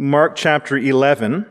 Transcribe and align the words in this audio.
Mark 0.00 0.34
chapter 0.34 0.78
11, 0.78 1.44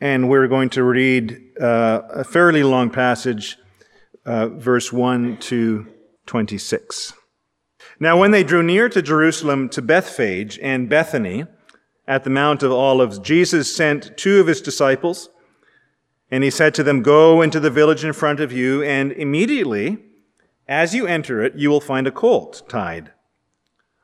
and 0.00 0.30
we're 0.30 0.48
going 0.48 0.70
to 0.70 0.82
read 0.82 1.38
uh, 1.60 2.00
a 2.08 2.24
fairly 2.24 2.62
long 2.62 2.88
passage, 2.88 3.58
uh, 4.24 4.48
verse 4.48 4.90
1 4.90 5.36
to 5.40 5.86
26. 6.24 7.12
Now, 8.00 8.18
when 8.18 8.30
they 8.30 8.42
drew 8.42 8.62
near 8.62 8.88
to 8.88 9.02
Jerusalem 9.02 9.68
to 9.68 9.82
Bethphage 9.82 10.58
and 10.62 10.88
Bethany 10.88 11.44
at 12.08 12.24
the 12.24 12.30
Mount 12.30 12.62
of 12.62 12.72
Olives, 12.72 13.18
Jesus 13.18 13.76
sent 13.76 14.16
two 14.16 14.40
of 14.40 14.46
his 14.46 14.62
disciples, 14.62 15.28
and 16.30 16.42
he 16.42 16.48
said 16.48 16.72
to 16.76 16.82
them, 16.82 17.02
Go 17.02 17.42
into 17.42 17.60
the 17.60 17.68
village 17.68 18.02
in 18.02 18.14
front 18.14 18.40
of 18.40 18.50
you, 18.50 18.82
and 18.82 19.12
immediately, 19.12 19.98
as 20.66 20.94
you 20.94 21.06
enter 21.06 21.42
it, 21.42 21.54
you 21.54 21.68
will 21.68 21.82
find 21.82 22.06
a 22.06 22.10
colt 22.10 22.62
tied, 22.66 23.12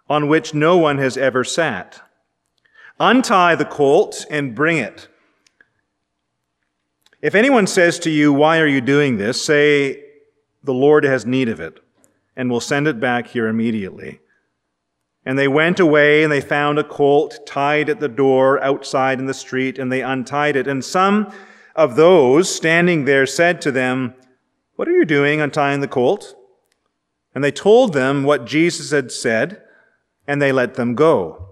on 0.06 0.28
which 0.28 0.52
no 0.52 0.76
one 0.76 0.98
has 0.98 1.16
ever 1.16 1.44
sat. 1.44 2.02
Untie 3.02 3.56
the 3.56 3.64
colt 3.64 4.24
and 4.30 4.54
bring 4.54 4.78
it. 4.78 5.08
If 7.20 7.34
anyone 7.34 7.66
says 7.66 7.98
to 7.98 8.10
you, 8.10 8.32
Why 8.32 8.60
are 8.60 8.66
you 8.66 8.80
doing 8.80 9.16
this? 9.16 9.44
say, 9.44 10.04
The 10.62 10.72
Lord 10.72 11.02
has 11.02 11.26
need 11.26 11.48
of 11.48 11.58
it 11.58 11.80
and 12.36 12.48
will 12.48 12.60
send 12.60 12.86
it 12.86 13.00
back 13.00 13.26
here 13.26 13.48
immediately. 13.48 14.20
And 15.26 15.36
they 15.36 15.48
went 15.48 15.80
away 15.80 16.22
and 16.22 16.30
they 16.30 16.40
found 16.40 16.79
a 16.79 16.84
colt 16.84 17.40
tied 17.44 17.90
at 17.90 17.98
the 17.98 18.08
door 18.08 18.62
outside 18.62 19.18
in 19.18 19.26
the 19.26 19.34
street, 19.34 19.80
and 19.80 19.90
they 19.90 20.02
untied 20.02 20.54
it. 20.54 20.68
And 20.68 20.84
some 20.84 21.32
of 21.74 21.96
those 21.96 22.54
standing 22.54 23.04
there 23.04 23.26
said 23.26 23.60
to 23.62 23.72
them, 23.72 24.14
What 24.76 24.86
are 24.86 24.96
you 24.96 25.04
doing 25.04 25.40
untying 25.40 25.80
the 25.80 25.88
colt? 25.88 26.36
And 27.34 27.43
they 27.43 27.50
told 27.50 27.94
them 27.94 28.22
what 28.22 28.46
Jesus 28.46 28.93
had 28.93 29.10
said, 29.10 29.60
and 30.24 30.40
they 30.40 30.52
let 30.52 30.74
them 30.74 30.94
go. 30.94 31.51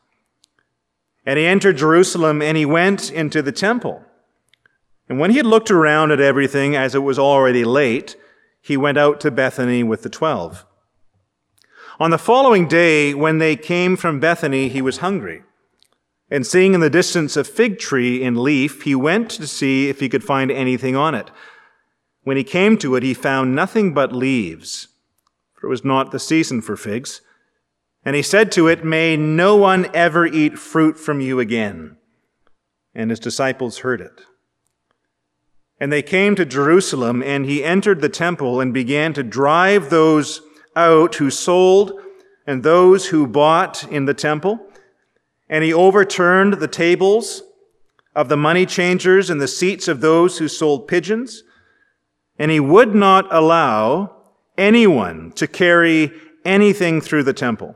And 1.25 1.37
he 1.37 1.45
entered 1.45 1.77
Jerusalem 1.77 2.41
and 2.41 2.57
he 2.57 2.65
went 2.65 3.11
into 3.11 3.41
the 3.41 3.51
temple. 3.51 4.03
And 5.07 5.19
when 5.19 5.31
he 5.31 5.37
had 5.37 5.45
looked 5.45 5.69
around 5.69 6.11
at 6.11 6.19
everything, 6.19 6.75
as 6.75 6.95
it 6.95 6.99
was 6.99 7.19
already 7.19 7.63
late, 7.63 8.15
he 8.61 8.77
went 8.77 8.97
out 8.97 9.19
to 9.21 9.31
Bethany 9.31 9.83
with 9.83 10.03
the 10.03 10.09
twelve. 10.09 10.65
On 11.99 12.11
the 12.11 12.17
following 12.17 12.67
day, 12.67 13.13
when 13.13 13.37
they 13.37 13.55
came 13.55 13.95
from 13.95 14.19
Bethany, 14.19 14.69
he 14.69 14.81
was 14.81 14.97
hungry. 14.97 15.43
And 16.31 16.47
seeing 16.47 16.73
in 16.73 16.79
the 16.79 16.89
distance 16.89 17.35
a 17.35 17.43
fig 17.43 17.77
tree 17.77 18.23
in 18.23 18.41
leaf, 18.41 18.83
he 18.83 18.95
went 18.95 19.29
to 19.31 19.45
see 19.45 19.89
if 19.89 19.99
he 19.99 20.09
could 20.09 20.23
find 20.23 20.49
anything 20.49 20.95
on 20.95 21.13
it. 21.13 21.29
When 22.23 22.37
he 22.37 22.43
came 22.43 22.77
to 22.77 22.95
it, 22.95 23.03
he 23.03 23.13
found 23.13 23.53
nothing 23.53 23.93
but 23.93 24.13
leaves, 24.13 24.87
for 25.53 25.67
it 25.67 25.69
was 25.69 25.83
not 25.83 26.11
the 26.11 26.19
season 26.19 26.61
for 26.61 26.77
figs. 26.77 27.21
And 28.03 28.15
he 28.15 28.21
said 28.21 28.51
to 28.53 28.67
it, 28.67 28.83
May 28.83 29.15
no 29.15 29.55
one 29.55 29.87
ever 29.93 30.25
eat 30.25 30.57
fruit 30.57 30.99
from 30.99 31.21
you 31.21 31.39
again. 31.39 31.97
And 32.95 33.09
his 33.09 33.19
disciples 33.19 33.79
heard 33.79 34.01
it. 34.01 34.21
And 35.79 35.91
they 35.91 36.01
came 36.01 36.35
to 36.35 36.45
Jerusalem, 36.45 37.23
and 37.23 37.45
he 37.45 37.63
entered 37.63 38.01
the 38.01 38.09
temple 38.09 38.59
and 38.59 38.73
began 38.73 39.13
to 39.13 39.23
drive 39.23 39.89
those 39.89 40.41
out 40.75 41.15
who 41.15 41.29
sold 41.29 41.99
and 42.45 42.63
those 42.63 43.07
who 43.07 43.27
bought 43.27 43.83
in 43.91 44.05
the 44.05 44.13
temple. 44.13 44.67
And 45.49 45.63
he 45.63 45.73
overturned 45.73 46.53
the 46.53 46.67
tables 46.67 47.43
of 48.15 48.29
the 48.29 48.37
money 48.37 48.65
changers 48.65 49.29
and 49.29 49.39
the 49.39 49.47
seats 49.47 49.87
of 49.87 50.01
those 50.01 50.37
who 50.37 50.47
sold 50.47 50.87
pigeons. 50.87 51.43
And 52.37 52.51
he 52.51 52.59
would 52.59 52.95
not 52.95 53.27
allow 53.31 54.17
anyone 54.57 55.31
to 55.33 55.47
carry 55.47 56.11
anything 56.43 57.01
through 57.01 57.23
the 57.23 57.33
temple. 57.33 57.75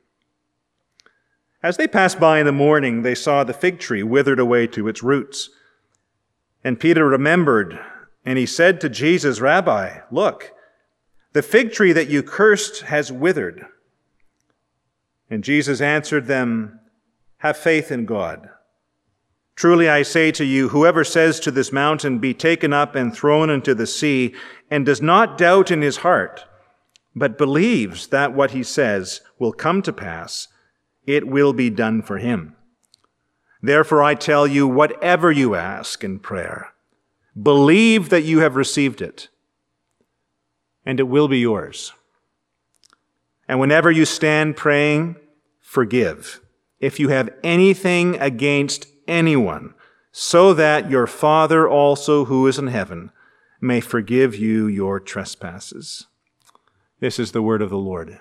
As 1.63 1.77
they 1.77 1.87
passed 1.87 2.19
by 2.19 2.39
in 2.39 2.45
the 2.45 2.51
morning, 2.51 3.03
they 3.03 3.15
saw 3.15 3.43
the 3.43 3.53
fig 3.53 3.79
tree 3.79 4.03
withered 4.03 4.39
away 4.39 4.67
to 4.67 4.87
its 4.87 5.03
roots. 5.03 5.49
And 6.63 6.79
Peter 6.79 7.07
remembered, 7.07 7.79
and 8.25 8.37
he 8.37 8.45
said 8.45 8.81
to 8.81 8.89
Jesus, 8.89 9.39
Rabbi, 9.39 9.99
look, 10.11 10.53
the 11.33 11.41
fig 11.41 11.71
tree 11.71 11.93
that 11.93 12.09
you 12.09 12.23
cursed 12.23 12.81
has 12.83 13.11
withered. 13.11 13.65
And 15.29 15.43
Jesus 15.43 15.79
answered 15.79 16.27
them, 16.27 16.79
Have 17.37 17.57
faith 17.57 17.91
in 17.91 18.05
God. 18.05 18.49
Truly 19.55 19.87
I 19.87 20.01
say 20.01 20.31
to 20.31 20.45
you, 20.45 20.69
whoever 20.69 21.03
says 21.03 21.39
to 21.41 21.51
this 21.51 21.71
mountain, 21.71 22.19
Be 22.19 22.33
taken 22.33 22.73
up 22.73 22.95
and 22.95 23.15
thrown 23.15 23.49
into 23.49 23.75
the 23.75 23.87
sea, 23.87 24.33
and 24.69 24.85
does 24.85 25.01
not 25.01 25.37
doubt 25.37 25.71
in 25.71 25.81
his 25.81 25.97
heart, 25.97 26.45
but 27.15 27.37
believes 27.37 28.07
that 28.07 28.33
what 28.33 28.51
he 28.51 28.63
says 28.63 29.21
will 29.37 29.53
come 29.53 29.81
to 29.83 29.93
pass, 29.93 30.47
it 31.05 31.27
will 31.27 31.53
be 31.53 31.69
done 31.69 32.01
for 32.01 32.17
him. 32.17 32.55
Therefore, 33.61 34.01
I 34.01 34.15
tell 34.15 34.47
you, 34.47 34.67
whatever 34.67 35.31
you 35.31 35.55
ask 35.55 36.03
in 36.03 36.19
prayer, 36.19 36.73
believe 37.39 38.09
that 38.09 38.23
you 38.23 38.39
have 38.39 38.55
received 38.55 39.01
it, 39.01 39.29
and 40.85 40.99
it 40.99 41.03
will 41.03 41.27
be 41.27 41.39
yours. 41.39 41.93
And 43.47 43.59
whenever 43.59 43.91
you 43.91 44.05
stand 44.05 44.57
praying, 44.57 45.15
forgive 45.59 46.41
if 46.79 46.99
you 46.99 47.09
have 47.09 47.29
anything 47.43 48.19
against 48.19 48.87
anyone, 49.07 49.75
so 50.11 50.53
that 50.53 50.89
your 50.89 51.05
Father 51.05 51.69
also 51.69 52.25
who 52.25 52.47
is 52.47 52.57
in 52.57 52.67
heaven 52.67 53.11
may 53.61 53.79
forgive 53.79 54.35
you 54.35 54.65
your 54.65 54.99
trespasses. 54.99 56.07
This 56.99 57.19
is 57.19 57.31
the 57.31 57.41
word 57.41 57.61
of 57.61 57.69
the 57.69 57.77
Lord. 57.77 58.19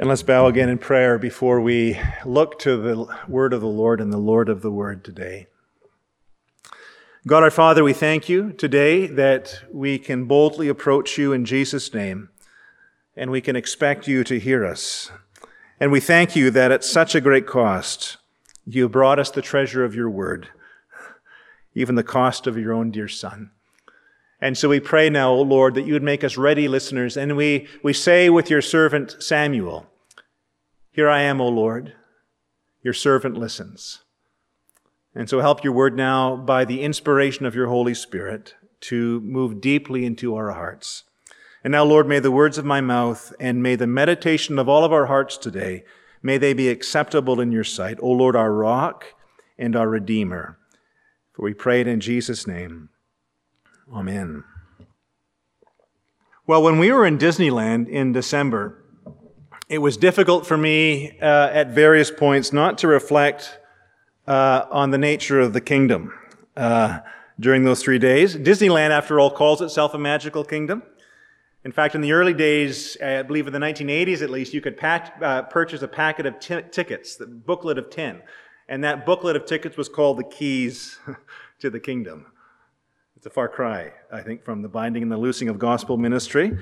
And 0.00 0.08
let's 0.08 0.22
bow 0.22 0.46
again 0.46 0.70
in 0.70 0.78
prayer 0.78 1.18
before 1.18 1.60
we 1.60 2.00
look 2.24 2.58
to 2.60 2.78
the 2.78 3.06
word 3.28 3.52
of 3.52 3.60
the 3.60 3.66
Lord 3.66 4.00
and 4.00 4.10
the 4.10 4.16
Lord 4.16 4.48
of 4.48 4.62
the 4.62 4.70
word 4.70 5.04
today. 5.04 5.46
God 7.26 7.42
our 7.42 7.50
Father, 7.50 7.84
we 7.84 7.92
thank 7.92 8.26
you 8.26 8.52
today 8.52 9.06
that 9.06 9.60
we 9.70 9.98
can 9.98 10.24
boldly 10.24 10.68
approach 10.68 11.18
you 11.18 11.34
in 11.34 11.44
Jesus' 11.44 11.92
name 11.92 12.30
and 13.14 13.30
we 13.30 13.42
can 13.42 13.56
expect 13.56 14.08
you 14.08 14.24
to 14.24 14.40
hear 14.40 14.64
us. 14.64 15.12
And 15.78 15.92
we 15.92 16.00
thank 16.00 16.34
you 16.34 16.50
that 16.50 16.72
at 16.72 16.82
such 16.82 17.14
a 17.14 17.20
great 17.20 17.46
cost, 17.46 18.16
you 18.64 18.88
brought 18.88 19.18
us 19.18 19.30
the 19.30 19.42
treasure 19.42 19.84
of 19.84 19.94
your 19.94 20.08
word, 20.08 20.48
even 21.74 21.96
the 21.96 22.02
cost 22.02 22.46
of 22.46 22.56
your 22.56 22.72
own 22.72 22.90
dear 22.90 23.06
Son. 23.06 23.50
And 24.40 24.56
so 24.56 24.70
we 24.70 24.80
pray 24.80 25.10
now, 25.10 25.32
O 25.32 25.42
Lord, 25.42 25.74
that 25.74 25.84
you 25.84 25.92
would 25.92 26.02
make 26.02 26.24
us 26.24 26.38
ready 26.38 26.68
listeners. 26.68 27.18
And 27.18 27.36
we, 27.36 27.68
we 27.82 27.92
say 27.92 28.30
with 28.30 28.48
your 28.48 28.62
servant 28.62 29.22
Samuel, 29.22 29.89
Here 30.92 31.08
I 31.08 31.22
am, 31.22 31.40
O 31.40 31.48
Lord, 31.48 31.94
your 32.82 32.94
servant 32.94 33.36
listens. 33.36 34.02
And 35.14 35.28
so 35.28 35.40
help 35.40 35.62
your 35.62 35.72
word 35.72 35.96
now 35.96 36.36
by 36.36 36.64
the 36.64 36.82
inspiration 36.82 37.46
of 37.46 37.54
your 37.54 37.68
Holy 37.68 37.94
Spirit 37.94 38.54
to 38.82 39.20
move 39.20 39.60
deeply 39.60 40.04
into 40.04 40.34
our 40.34 40.50
hearts. 40.52 41.04
And 41.62 41.72
now, 41.72 41.84
Lord, 41.84 42.08
may 42.08 42.18
the 42.18 42.30
words 42.30 42.58
of 42.58 42.64
my 42.64 42.80
mouth 42.80 43.32
and 43.38 43.62
may 43.62 43.76
the 43.76 43.86
meditation 43.86 44.58
of 44.58 44.68
all 44.68 44.84
of 44.84 44.92
our 44.92 45.06
hearts 45.06 45.36
today, 45.36 45.84
may 46.22 46.38
they 46.38 46.54
be 46.54 46.68
acceptable 46.68 47.40
in 47.40 47.52
your 47.52 47.64
sight, 47.64 47.98
O 48.00 48.10
Lord, 48.10 48.34
our 48.34 48.52
rock 48.52 49.14
and 49.58 49.76
our 49.76 49.88
redeemer. 49.88 50.58
For 51.32 51.42
we 51.44 51.54
pray 51.54 51.82
it 51.82 51.86
in 51.86 52.00
Jesus' 52.00 52.46
name. 52.46 52.88
Amen. 53.92 54.44
Well, 56.46 56.62
when 56.62 56.78
we 56.78 56.90
were 56.90 57.06
in 57.06 57.18
Disneyland 57.18 57.88
in 57.88 58.12
December, 58.12 58.79
it 59.70 59.78
was 59.78 59.96
difficult 59.96 60.44
for 60.44 60.56
me 60.56 61.16
uh, 61.20 61.48
at 61.52 61.68
various 61.68 62.10
points 62.10 62.52
not 62.52 62.76
to 62.78 62.88
reflect 62.88 63.60
uh, 64.26 64.66
on 64.68 64.90
the 64.90 64.98
nature 64.98 65.38
of 65.38 65.52
the 65.52 65.60
kingdom 65.60 66.12
uh, 66.56 66.98
during 67.38 67.62
those 67.62 67.80
three 67.80 68.00
days. 68.00 68.34
Disneyland, 68.34 68.90
after 68.90 69.20
all, 69.20 69.30
calls 69.30 69.62
itself 69.62 69.94
a 69.94 69.98
magical 69.98 70.42
kingdom. 70.42 70.82
In 71.64 71.70
fact, 71.70 71.94
in 71.94 72.00
the 72.00 72.10
early 72.10 72.34
days, 72.34 72.96
I 73.00 73.22
believe 73.22 73.46
in 73.46 73.52
the 73.52 73.60
1980s 73.60 74.22
at 74.22 74.30
least, 74.30 74.52
you 74.52 74.60
could 74.60 74.76
uh, 74.82 75.42
purchase 75.42 75.82
a 75.82 75.88
packet 75.88 76.26
of 76.26 76.40
t- 76.40 76.62
tickets, 76.72 77.14
the 77.14 77.26
booklet 77.26 77.78
of 77.78 77.90
10. 77.90 78.22
And 78.68 78.82
that 78.82 79.06
booklet 79.06 79.36
of 79.36 79.46
tickets 79.46 79.76
was 79.76 79.88
called 79.88 80.18
the 80.18 80.24
Keys 80.24 80.98
to 81.60 81.70
the 81.70 81.78
Kingdom. 81.78 82.26
It's 83.14 83.26
a 83.26 83.30
far 83.30 83.48
cry, 83.48 83.92
I 84.10 84.22
think, 84.22 84.42
from 84.42 84.62
the 84.62 84.68
binding 84.68 85.04
and 85.04 85.12
the 85.12 85.16
loosing 85.16 85.48
of 85.48 85.60
gospel 85.60 85.96
ministry. 85.96 86.58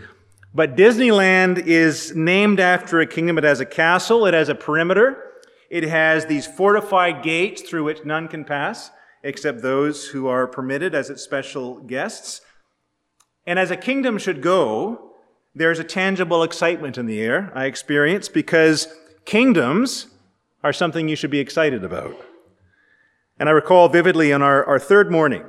But 0.54 0.76
Disneyland 0.76 1.58
is 1.66 2.14
named 2.14 2.58
after 2.60 3.00
a 3.00 3.06
kingdom. 3.06 3.38
It 3.38 3.44
has 3.44 3.60
a 3.60 3.66
castle, 3.66 4.26
it 4.26 4.34
has 4.34 4.48
a 4.48 4.54
perimeter, 4.54 5.24
it 5.70 5.84
has 5.84 6.26
these 6.26 6.46
fortified 6.46 7.22
gates 7.22 7.62
through 7.62 7.84
which 7.84 8.04
none 8.04 8.28
can 8.28 8.44
pass 8.44 8.90
except 9.22 9.62
those 9.62 10.08
who 10.08 10.26
are 10.28 10.46
permitted 10.46 10.94
as 10.94 11.10
its 11.10 11.22
special 11.22 11.80
guests. 11.80 12.40
And 13.46 13.58
as 13.58 13.70
a 13.70 13.76
kingdom 13.76 14.16
should 14.18 14.40
go, 14.40 15.12
there's 15.54 15.78
a 15.78 15.84
tangible 15.84 16.42
excitement 16.42 16.96
in 16.96 17.06
the 17.06 17.20
air, 17.20 17.50
I 17.54 17.64
experience, 17.64 18.28
because 18.28 18.88
kingdoms 19.24 20.06
are 20.62 20.72
something 20.72 21.08
you 21.08 21.16
should 21.16 21.30
be 21.30 21.40
excited 21.40 21.84
about. 21.84 22.16
And 23.38 23.48
I 23.48 23.52
recall 23.52 23.88
vividly 23.88 24.32
on 24.32 24.42
our, 24.42 24.64
our 24.64 24.78
third 24.78 25.10
morning, 25.10 25.44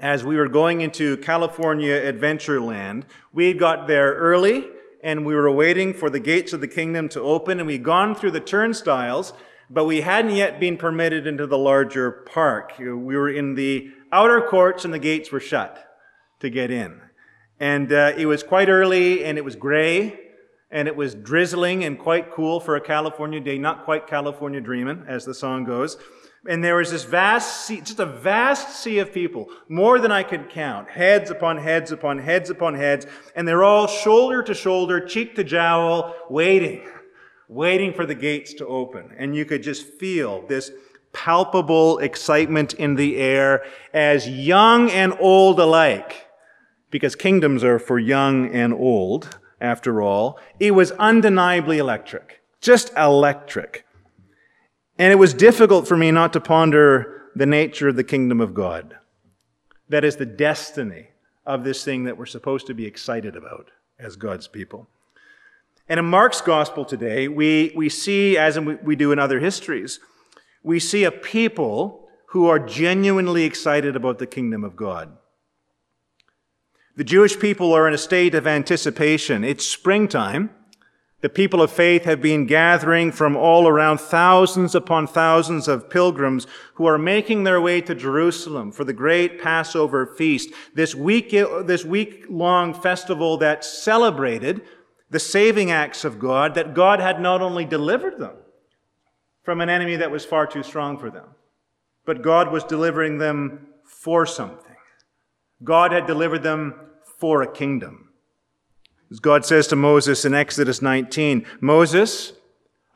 as 0.00 0.24
we 0.24 0.36
were 0.36 0.48
going 0.48 0.80
into 0.80 1.18
California 1.18 1.94
Adventureland, 2.12 3.04
we 3.32 3.48
had 3.48 3.58
got 3.58 3.86
there 3.86 4.14
early 4.14 4.66
and 5.02 5.24
we 5.26 5.34
were 5.34 5.50
waiting 5.50 5.92
for 5.92 6.08
the 6.10 6.18
gates 6.18 6.52
of 6.52 6.60
the 6.60 6.68
kingdom 6.68 7.08
to 7.10 7.20
open 7.20 7.58
and 7.58 7.66
we'd 7.66 7.84
gone 7.84 8.14
through 8.14 8.30
the 8.30 8.40
turnstiles, 8.40 9.34
but 9.68 9.84
we 9.84 10.00
hadn't 10.00 10.34
yet 10.34 10.58
been 10.58 10.76
permitted 10.76 11.26
into 11.26 11.46
the 11.46 11.58
larger 11.58 12.10
park. 12.10 12.74
We 12.78 12.86
were 12.86 13.28
in 13.28 13.54
the 13.54 13.90
outer 14.10 14.40
courts 14.40 14.84
and 14.84 14.92
the 14.92 14.98
gates 14.98 15.30
were 15.30 15.40
shut 15.40 15.98
to 16.40 16.48
get 16.48 16.70
in. 16.70 17.00
And 17.58 17.92
uh, 17.92 18.12
it 18.16 18.24
was 18.24 18.42
quite 18.42 18.70
early 18.70 19.22
and 19.24 19.36
it 19.36 19.44
was 19.44 19.54
gray 19.54 20.18
and 20.70 20.88
it 20.88 20.96
was 20.96 21.14
drizzling 21.14 21.84
and 21.84 21.98
quite 21.98 22.30
cool 22.30 22.58
for 22.58 22.74
a 22.76 22.80
California 22.80 23.40
day, 23.40 23.58
not 23.58 23.84
quite 23.84 24.06
California 24.06 24.60
dreaming, 24.60 25.04
as 25.06 25.26
the 25.26 25.34
song 25.34 25.64
goes. 25.64 25.98
And 26.48 26.64
there 26.64 26.76
was 26.76 26.90
this 26.90 27.04
vast 27.04 27.66
sea, 27.66 27.82
just 27.82 27.98
a 27.98 28.06
vast 28.06 28.82
sea 28.82 28.98
of 28.98 29.12
people, 29.12 29.48
more 29.68 29.98
than 29.98 30.10
I 30.10 30.22
could 30.22 30.48
count, 30.48 30.88
heads 30.88 31.30
upon 31.30 31.58
heads 31.58 31.92
upon 31.92 32.18
heads 32.18 32.48
upon 32.48 32.74
heads, 32.74 33.06
and 33.36 33.46
they're 33.46 33.62
all 33.62 33.86
shoulder 33.86 34.42
to 34.44 34.54
shoulder, 34.54 35.00
cheek 35.00 35.36
to 35.36 35.44
jowl, 35.44 36.14
waiting, 36.30 36.88
waiting 37.48 37.92
for 37.92 38.06
the 38.06 38.14
gates 38.14 38.54
to 38.54 38.66
open. 38.66 39.14
And 39.18 39.36
you 39.36 39.44
could 39.44 39.62
just 39.62 39.86
feel 39.86 40.46
this 40.46 40.70
palpable 41.12 41.98
excitement 41.98 42.72
in 42.74 42.94
the 42.94 43.18
air 43.18 43.62
as 43.92 44.28
young 44.28 44.90
and 44.90 45.12
old 45.20 45.60
alike 45.60 46.26
because 46.90 47.14
kingdoms 47.14 47.62
are 47.62 47.78
for 47.78 47.98
young 47.98 48.52
and 48.52 48.72
old, 48.72 49.38
after 49.60 50.00
all, 50.00 50.38
it 50.58 50.72
was 50.72 50.92
undeniably 50.92 51.78
electric. 51.78 52.40
Just 52.60 52.92
electric. 52.96 53.84
And 55.00 55.10
it 55.10 55.16
was 55.16 55.32
difficult 55.32 55.88
for 55.88 55.96
me 55.96 56.10
not 56.10 56.34
to 56.34 56.40
ponder 56.40 57.22
the 57.34 57.46
nature 57.46 57.88
of 57.88 57.96
the 57.96 58.04
kingdom 58.04 58.38
of 58.38 58.52
God. 58.52 58.98
That 59.88 60.04
is 60.04 60.16
the 60.16 60.26
destiny 60.26 61.06
of 61.46 61.64
this 61.64 61.82
thing 61.82 62.04
that 62.04 62.18
we're 62.18 62.26
supposed 62.26 62.66
to 62.66 62.74
be 62.74 62.84
excited 62.84 63.34
about 63.34 63.70
as 63.98 64.16
God's 64.16 64.46
people. 64.46 64.88
And 65.88 65.98
in 65.98 66.04
Mark's 66.04 66.42
gospel 66.42 66.84
today, 66.84 67.28
we, 67.28 67.72
we 67.74 67.88
see, 67.88 68.36
as 68.36 68.60
we 68.60 68.94
do 68.94 69.10
in 69.10 69.18
other 69.18 69.40
histories, 69.40 70.00
we 70.62 70.78
see 70.78 71.04
a 71.04 71.10
people 71.10 72.06
who 72.26 72.46
are 72.46 72.58
genuinely 72.58 73.44
excited 73.44 73.96
about 73.96 74.18
the 74.18 74.26
kingdom 74.26 74.62
of 74.62 74.76
God. 74.76 75.16
The 76.96 77.04
Jewish 77.04 77.38
people 77.38 77.72
are 77.72 77.88
in 77.88 77.94
a 77.94 77.98
state 77.98 78.34
of 78.34 78.46
anticipation. 78.46 79.44
It's 79.44 79.64
springtime. 79.64 80.50
The 81.20 81.28
people 81.28 81.60
of 81.60 81.70
faith 81.70 82.04
have 82.04 82.22
been 82.22 82.46
gathering 82.46 83.12
from 83.12 83.36
all 83.36 83.68
around 83.68 83.98
thousands 83.98 84.74
upon 84.74 85.06
thousands 85.06 85.68
of 85.68 85.90
pilgrims 85.90 86.46
who 86.74 86.86
are 86.86 86.96
making 86.96 87.44
their 87.44 87.60
way 87.60 87.82
to 87.82 87.94
Jerusalem 87.94 88.72
for 88.72 88.84
the 88.84 88.94
great 88.94 89.40
Passover 89.40 90.06
feast, 90.06 90.50
this 90.74 90.94
week, 90.94 91.30
this 91.30 91.84
week 91.84 92.24
long 92.30 92.72
festival 92.72 93.36
that 93.36 93.64
celebrated 93.64 94.62
the 95.10 95.20
saving 95.20 95.70
acts 95.70 96.04
of 96.04 96.18
God, 96.18 96.54
that 96.54 96.72
God 96.72 97.00
had 97.00 97.20
not 97.20 97.42
only 97.42 97.66
delivered 97.66 98.18
them 98.18 98.36
from 99.42 99.60
an 99.60 99.68
enemy 99.68 99.96
that 99.96 100.10
was 100.10 100.24
far 100.24 100.46
too 100.46 100.62
strong 100.62 100.96
for 100.96 101.10
them, 101.10 101.26
but 102.06 102.22
God 102.22 102.50
was 102.50 102.64
delivering 102.64 103.18
them 103.18 103.66
for 103.84 104.24
something. 104.24 104.76
God 105.62 105.92
had 105.92 106.06
delivered 106.06 106.42
them 106.42 106.74
for 107.18 107.42
a 107.42 107.52
kingdom. 107.52 108.09
As 109.10 109.20
God 109.20 109.44
says 109.44 109.66
to 109.68 109.76
Moses 109.76 110.24
in 110.24 110.34
Exodus 110.34 110.80
19, 110.80 111.44
Moses, 111.60 112.32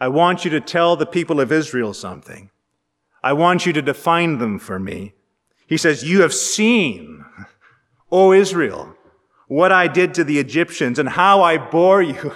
I 0.01 0.09
want 0.09 0.45
you 0.45 0.51
to 0.53 0.61
tell 0.61 0.97
the 0.97 1.07
people 1.07 1.41
of 1.41 1.51
Israel 1.51 1.93
something. 1.93 2.51
I 3.23 3.33
want 3.33 3.67
you 3.67 3.73
to 3.73 3.83
define 3.83 4.39
them 4.39 4.59
for 4.59 4.79
me. 4.79 5.15
He 5.67 5.77
says, 5.77 6.05
You 6.05 6.23
have 6.23 6.35
seen, 6.35 7.25
O 8.13 8.33
Israel, 8.33 8.95
what 9.49 9.73
I 9.73 9.89
did 9.89 10.15
to 10.15 10.25
the 10.25 10.39
Egyptians 10.39 10.99
and 10.99 11.09
how 11.09 11.43
I 11.43 11.59
bore 11.59 12.03
you 12.03 12.33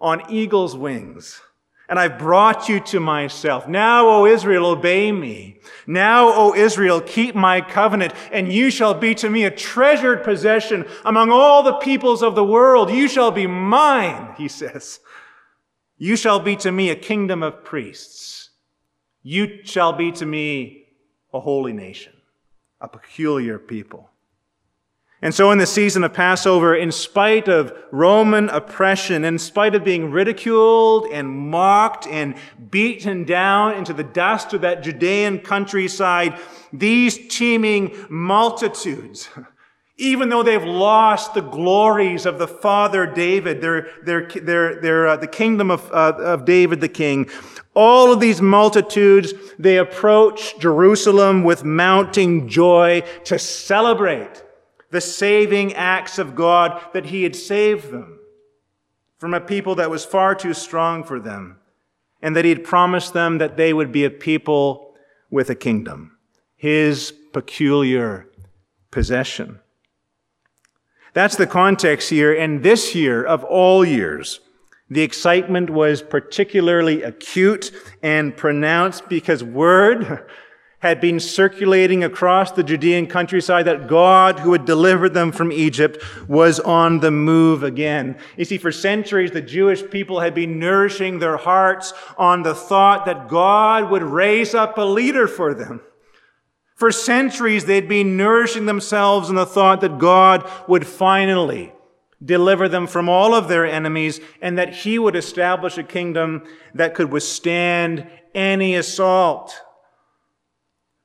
on 0.00 0.22
eagle's 0.30 0.76
wings 0.76 1.40
and 1.90 1.98
I've 1.98 2.18
brought 2.18 2.68
you 2.68 2.78
to 2.80 3.00
myself. 3.00 3.66
Now, 3.66 4.08
O 4.08 4.24
Israel, 4.24 4.64
obey 4.66 5.10
me. 5.10 5.58
Now, 5.88 6.32
O 6.32 6.54
Israel, 6.54 7.00
keep 7.00 7.34
my 7.34 7.60
covenant, 7.60 8.14
and 8.30 8.52
you 8.52 8.70
shall 8.70 8.94
be 8.94 9.12
to 9.16 9.28
me 9.28 9.44
a 9.44 9.50
treasured 9.50 10.22
possession 10.22 10.86
among 11.04 11.32
all 11.32 11.64
the 11.64 11.74
peoples 11.74 12.22
of 12.22 12.36
the 12.36 12.44
world. 12.44 12.92
You 12.92 13.08
shall 13.08 13.32
be 13.32 13.48
mine, 13.48 14.34
he 14.38 14.46
says. 14.46 15.00
You 15.98 16.14
shall 16.14 16.38
be 16.38 16.54
to 16.56 16.70
me 16.70 16.90
a 16.90 16.96
kingdom 16.96 17.42
of 17.42 17.64
priests. 17.64 18.50
You 19.24 19.64
shall 19.64 19.92
be 19.92 20.12
to 20.12 20.24
me 20.24 20.86
a 21.34 21.40
holy 21.40 21.72
nation, 21.72 22.12
a 22.80 22.86
peculiar 22.86 23.58
people. 23.58 24.09
And 25.22 25.34
so, 25.34 25.50
in 25.50 25.58
the 25.58 25.66
season 25.66 26.02
of 26.02 26.14
Passover, 26.14 26.74
in 26.74 26.90
spite 26.90 27.46
of 27.46 27.74
Roman 27.90 28.48
oppression, 28.48 29.22
in 29.26 29.38
spite 29.38 29.74
of 29.74 29.84
being 29.84 30.10
ridiculed 30.10 31.08
and 31.12 31.28
mocked 31.28 32.06
and 32.06 32.36
beaten 32.70 33.24
down 33.24 33.74
into 33.74 33.92
the 33.92 34.02
dust 34.02 34.54
of 34.54 34.62
that 34.62 34.82
Judean 34.82 35.40
countryside, 35.40 36.38
these 36.72 37.28
teeming 37.28 37.94
multitudes, 38.08 39.28
even 39.98 40.30
though 40.30 40.42
they've 40.42 40.64
lost 40.64 41.34
the 41.34 41.42
glories 41.42 42.24
of 42.24 42.38
the 42.38 42.48
father 42.48 43.04
David, 43.04 43.60
their, 43.60 43.88
their, 44.02 44.26
their, 44.26 44.80
their, 44.80 45.08
uh, 45.08 45.16
the 45.16 45.26
kingdom 45.26 45.70
of, 45.70 45.86
uh, 45.92 46.14
of 46.16 46.46
David 46.46 46.80
the 46.80 46.88
king, 46.88 47.28
all 47.74 48.10
of 48.10 48.20
these 48.20 48.40
multitudes, 48.40 49.34
they 49.58 49.76
approach 49.76 50.58
Jerusalem 50.58 51.44
with 51.44 51.62
mounting 51.62 52.48
joy 52.48 53.02
to 53.24 53.38
celebrate 53.38 54.42
the 54.90 55.00
saving 55.00 55.74
acts 55.74 56.18
of 56.18 56.34
God 56.34 56.80
that 56.92 57.06
He 57.06 57.22
had 57.22 57.36
saved 57.36 57.90
them 57.90 58.18
from 59.18 59.34
a 59.34 59.40
people 59.40 59.74
that 59.76 59.90
was 59.90 60.04
far 60.04 60.34
too 60.34 60.54
strong 60.54 61.04
for 61.04 61.20
them, 61.20 61.58
and 62.22 62.34
that 62.34 62.44
He 62.44 62.50
had 62.50 62.64
promised 62.64 63.12
them 63.12 63.38
that 63.38 63.56
they 63.56 63.72
would 63.72 63.92
be 63.92 64.04
a 64.04 64.10
people 64.10 64.94
with 65.30 65.50
a 65.50 65.54
kingdom, 65.54 66.16
His 66.56 67.12
peculiar 67.32 68.28
possession. 68.90 69.60
That's 71.12 71.36
the 71.36 71.46
context 71.46 72.10
here, 72.10 72.32
and 72.32 72.62
this 72.62 72.94
year 72.94 73.24
of 73.24 73.44
all 73.44 73.84
years, 73.84 74.40
the 74.88 75.02
excitement 75.02 75.70
was 75.70 76.02
particularly 76.02 77.02
acute 77.02 77.72
and 78.02 78.36
pronounced 78.36 79.08
because 79.08 79.42
word 79.44 80.28
had 80.80 81.00
been 81.00 81.20
circulating 81.20 82.02
across 82.02 82.52
the 82.52 82.64
Judean 82.64 83.06
countryside 83.06 83.66
that 83.66 83.86
God, 83.86 84.40
who 84.40 84.52
had 84.52 84.64
delivered 84.64 85.14
them 85.14 85.30
from 85.30 85.52
Egypt, 85.52 86.02
was 86.26 86.58
on 86.58 87.00
the 87.00 87.10
move 87.10 87.62
again. 87.62 88.18
You 88.36 88.46
see, 88.46 88.58
for 88.58 88.72
centuries, 88.72 89.30
the 89.30 89.42
Jewish 89.42 89.88
people 89.90 90.20
had 90.20 90.34
been 90.34 90.58
nourishing 90.58 91.18
their 91.18 91.36
hearts 91.36 91.92
on 92.16 92.42
the 92.42 92.54
thought 92.54 93.04
that 93.04 93.28
God 93.28 93.90
would 93.90 94.02
raise 94.02 94.54
up 94.54 94.78
a 94.78 94.82
leader 94.82 95.28
for 95.28 95.52
them. 95.52 95.82
For 96.76 96.90
centuries, 96.90 97.66
they'd 97.66 97.88
been 97.88 98.16
nourishing 98.16 98.64
themselves 98.64 99.28
in 99.28 99.36
the 99.36 99.44
thought 99.44 99.82
that 99.82 99.98
God 99.98 100.50
would 100.66 100.86
finally 100.86 101.74
deliver 102.24 102.70
them 102.70 102.86
from 102.86 103.06
all 103.06 103.34
of 103.34 103.48
their 103.48 103.66
enemies 103.66 104.18
and 104.40 104.56
that 104.56 104.74
he 104.74 104.98
would 104.98 105.16
establish 105.16 105.76
a 105.76 105.82
kingdom 105.82 106.42
that 106.74 106.94
could 106.94 107.12
withstand 107.12 108.06
any 108.34 108.76
assault. 108.76 109.60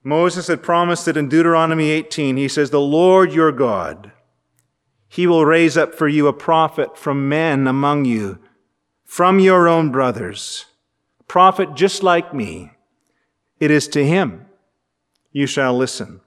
Moses 0.05 0.45
had 0.45 0.61
promised 0.61 1.07
it 1.07 1.17
in 1.17 1.29
Deuteronomy 1.29 1.89
18. 1.89 2.37
He 2.37 2.47
says, 2.47 2.69
The 2.69 2.79
Lord 2.79 3.33
your 3.33 3.51
God, 3.51 4.11
he 5.07 5.25
will 5.25 5.47
raise 5.47 5.75
up 5.75 5.95
for 5.95 6.07
you 6.07 6.27
a 6.27 6.33
prophet 6.33 6.95
from 6.95 7.27
men 7.27 7.65
among 7.65 8.05
you, 8.05 8.37
from 9.03 9.39
your 9.39 9.67
own 9.67 9.91
brothers, 9.91 10.65
a 11.19 11.23
prophet 11.23 11.73
just 11.73 12.03
like 12.03 12.35
me. 12.35 12.71
it 13.59 13.71
is 13.71 13.87
to 13.87 14.05
him 14.05 14.45
you 15.31 15.47
shall 15.47 15.75
listen. 15.75 16.21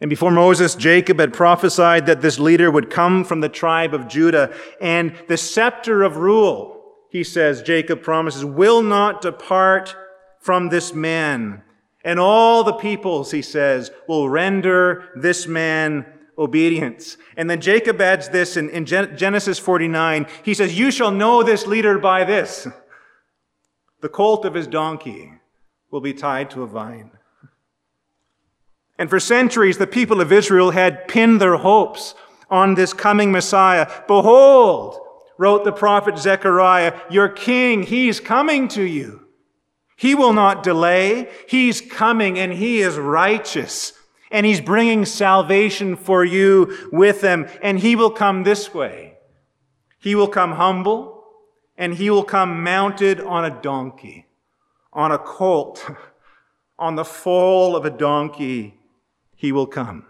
And 0.00 0.08
before 0.08 0.30
Moses, 0.30 0.74
Jacob 0.74 1.20
had 1.20 1.34
prophesied 1.34 2.06
that 2.06 2.22
this 2.22 2.38
leader 2.38 2.70
would 2.70 2.88
come 2.88 3.22
from 3.22 3.42
the 3.42 3.50
tribe 3.50 3.92
of 3.92 4.08
Judah, 4.08 4.52
and 4.80 5.14
the 5.28 5.36
scepter 5.36 6.02
of 6.02 6.16
rule, 6.16 6.82
he 7.10 7.22
says, 7.22 7.60
Jacob 7.60 8.02
promises, 8.02 8.46
will 8.46 8.82
not 8.82 9.20
depart 9.20 9.94
from 10.38 10.70
this 10.70 10.94
man. 10.94 11.62
And 12.02 12.18
all 12.18 12.64
the 12.64 12.72
peoples, 12.72 13.30
he 13.30 13.42
says, 13.42 13.90
will 14.08 14.28
render 14.28 15.10
this 15.14 15.46
man 15.46 16.06
obedience. 16.38 17.18
And 17.36 17.50
then 17.50 17.60
Jacob 17.60 18.00
adds 18.00 18.30
this 18.30 18.56
in, 18.56 18.70
in 18.70 18.86
Genesis 18.86 19.58
49. 19.58 20.26
He 20.42 20.54
says, 20.54 20.78
You 20.78 20.90
shall 20.90 21.10
know 21.10 21.42
this 21.42 21.66
leader 21.66 21.98
by 21.98 22.24
this. 22.24 22.66
The 24.00 24.08
colt 24.08 24.46
of 24.46 24.54
his 24.54 24.66
donkey 24.66 25.34
will 25.90 26.00
be 26.00 26.14
tied 26.14 26.50
to 26.50 26.62
a 26.62 26.66
vine. 26.66 27.10
And 28.98 29.10
for 29.10 29.20
centuries, 29.20 29.78
the 29.78 29.86
people 29.86 30.20
of 30.20 30.32
Israel 30.32 30.70
had 30.70 31.08
pinned 31.08 31.40
their 31.40 31.56
hopes 31.56 32.14
on 32.50 32.74
this 32.74 32.92
coming 32.92 33.30
Messiah. 33.30 33.90
Behold, 34.06 34.98
wrote 35.38 35.64
the 35.64 35.72
prophet 35.72 36.18
Zechariah, 36.18 36.98
your 37.10 37.28
king, 37.28 37.82
he's 37.82 38.20
coming 38.20 38.68
to 38.68 38.82
you. 38.82 39.26
He 40.00 40.14
will 40.14 40.32
not 40.32 40.62
delay. 40.62 41.28
He's 41.46 41.82
coming 41.82 42.38
and 42.38 42.54
he 42.54 42.80
is 42.80 42.96
righteous. 42.96 43.92
And 44.30 44.46
he's 44.46 44.62
bringing 44.62 45.04
salvation 45.04 45.94
for 45.94 46.24
you 46.24 46.88
with 46.90 47.20
him. 47.20 47.46
And 47.62 47.78
he 47.78 47.96
will 47.96 48.10
come 48.10 48.42
this 48.42 48.72
way. 48.72 49.18
He 49.98 50.14
will 50.14 50.28
come 50.28 50.52
humble 50.52 51.22
and 51.76 51.92
he 51.92 52.08
will 52.08 52.24
come 52.24 52.62
mounted 52.62 53.20
on 53.20 53.44
a 53.44 53.60
donkey, 53.60 54.24
on 54.90 55.12
a 55.12 55.18
colt, 55.18 55.86
on 56.78 56.94
the 56.94 57.04
foal 57.04 57.76
of 57.76 57.84
a 57.84 57.90
donkey 57.90 58.80
he 59.36 59.52
will 59.52 59.66
come. 59.66 60.06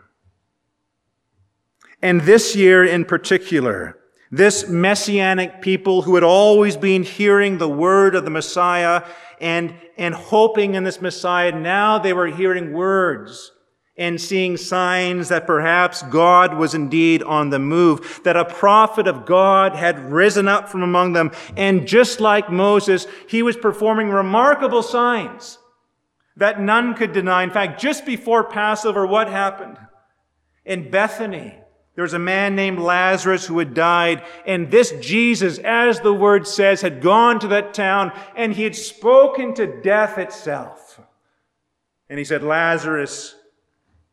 And 2.01 2.21
this 2.21 2.55
year 2.55 2.85
in 2.85 3.05
particular, 3.05 3.99
this 4.31 4.69
messianic 4.69 5.61
people 5.61 6.03
who 6.03 6.15
had 6.15 6.25
always 6.25 6.77
been 6.77 7.03
hearing 7.03 7.59
the 7.59 7.69
word 7.69 8.15
of 8.15 8.25
the 8.25 8.31
Messiah 8.31 9.03
and, 9.41 9.75
and 9.97 10.15
hoping 10.15 10.75
in 10.75 10.85
this 10.85 11.01
Messiah, 11.01 11.53
now 11.53 11.99
they 11.99 12.13
were 12.13 12.29
hearing 12.29 12.73
words 12.73 13.53
and 13.97 14.21
seeing 14.21 14.57
signs 14.57 15.29
that 15.29 15.47
perhaps 15.47 16.03
God 16.05 16.57
was 16.57 16.75
indeed 16.75 17.23
on 17.23 17.51
the 17.51 17.59
move, 17.59 18.21
that 18.25 18.37
a 18.37 18.45
prophet 18.47 19.07
of 19.07 19.27
God 19.27 19.75
had 19.75 20.13
risen 20.13 20.49
up 20.49 20.69
from 20.69 20.83
among 20.83 21.13
them. 21.13 21.33
And 21.57 21.87
just 21.87 22.21
like 22.21 22.51
Moses, 22.51 23.07
he 23.29 23.43
was 23.43 23.57
performing 23.57 24.09
remarkable 24.09 24.83
signs 24.83 25.59
that 26.37 26.61
none 26.61 26.95
could 26.95 27.13
deny. 27.13 27.43
In 27.43 27.51
fact, 27.51 27.81
just 27.81 28.07
before 28.07 28.45
Passover, 28.45 29.07
what 29.07 29.29
happened? 29.29 29.77
In 30.65 30.91
Bethany, 30.91 31.60
there 32.01 32.05
was 32.05 32.15
a 32.15 32.19
man 32.19 32.57
named 32.57 32.79
Lazarus 32.79 33.45
who 33.45 33.59
had 33.59 33.75
died, 33.75 34.25
and 34.47 34.71
this 34.71 34.91
Jesus, 35.03 35.59
as 35.59 36.01
the 36.01 36.15
word 36.15 36.47
says, 36.47 36.81
had 36.81 37.03
gone 37.03 37.39
to 37.41 37.49
that 37.49 37.75
town 37.75 38.11
and 38.35 38.55
he 38.55 38.63
had 38.65 38.75
spoken 38.75 39.53
to 39.57 39.83
death 39.83 40.17
itself. 40.17 40.99
And 42.09 42.19
he 42.19 42.25
said, 42.25 42.43
Lazarus, 42.43 43.35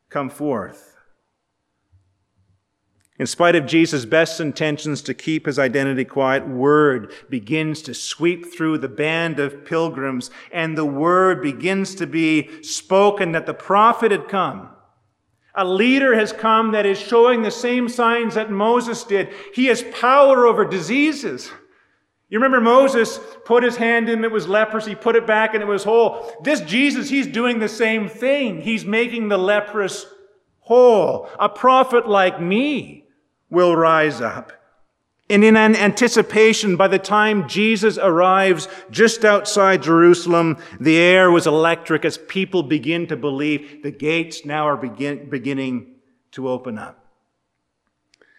come 0.10 0.30
forth. 0.30 0.98
In 3.18 3.26
spite 3.26 3.56
of 3.56 3.66
Jesus' 3.66 4.04
best 4.04 4.42
intentions 4.42 5.02
to 5.04 5.14
keep 5.14 5.46
his 5.46 5.58
identity 5.58 6.04
quiet, 6.04 6.46
word 6.46 7.14
begins 7.30 7.82
to 7.84 7.94
sweep 7.94 8.54
through 8.54 8.80
the 8.80 8.90
band 8.90 9.40
of 9.40 9.64
pilgrims, 9.64 10.30
and 10.52 10.78
the 10.78 10.84
word 10.84 11.42
begins 11.42 11.96
to 11.96 12.06
be 12.06 12.62
spoken 12.64 13.32
that 13.32 13.46
the 13.46 13.54
prophet 13.54 14.12
had 14.12 14.28
come. 14.28 14.72
A 15.58 15.66
leader 15.66 16.16
has 16.16 16.32
come 16.32 16.72
that 16.72 16.86
is 16.86 17.00
showing 17.00 17.42
the 17.42 17.52
same 17.52 17.90
signs 17.90 18.36
that 18.36 18.52
Moses 18.52 19.04
did. 19.04 19.34
He 19.54 19.66
has 19.66 19.84
power 19.92 20.46
over 20.46 20.64
diseases. 20.64 21.52
You 22.30 22.38
remember 22.40 22.62
Moses 22.62 23.20
put 23.46 23.64
his 23.64 23.78
hand 23.78 24.10
in, 24.10 24.24
it 24.24 24.32
was 24.32 24.48
leprosy, 24.48 24.96
put 24.96 25.16
it 25.16 25.26
back 25.26 25.54
and 25.54 25.64
it 25.64 25.68
was 25.68 25.84
whole. 25.84 26.32
This 26.44 26.62
Jesus, 26.62 27.10
he's 27.10 27.28
doing 27.28 27.60
the 27.60 27.70
same 27.70 28.08
thing. 28.10 28.62
He's 28.62 28.86
making 28.86 29.30
the 29.30 29.38
leprous 29.38 30.06
whole. 30.60 31.30
A 31.40 31.50
prophet 31.50 32.08
like 32.08 32.42
me 32.42 33.06
will 33.50 33.76
rise 33.76 34.22
up. 34.22 34.52
And 35.30 35.44
in 35.44 35.58
an 35.58 35.76
anticipation, 35.76 36.78
by 36.78 36.88
the 36.88 37.00
time 37.00 37.50
Jesus 37.50 37.98
arrives 37.98 38.70
just 38.90 39.26
outside 39.26 39.84
Jerusalem, 39.84 40.58
the 40.80 40.98
air 40.98 41.30
was 41.30 41.46
electric 41.46 42.06
as 42.06 42.18
people 42.18 42.64
begin 42.64 43.08
to 43.08 43.18
believe 43.18 43.84
the 43.84 43.92
gates 43.92 44.46
now 44.46 44.68
are 44.68 44.78
begin, 44.78 45.30
beginning 45.30 45.96
to 46.32 46.48
open 46.48 46.78
up. 46.78 47.04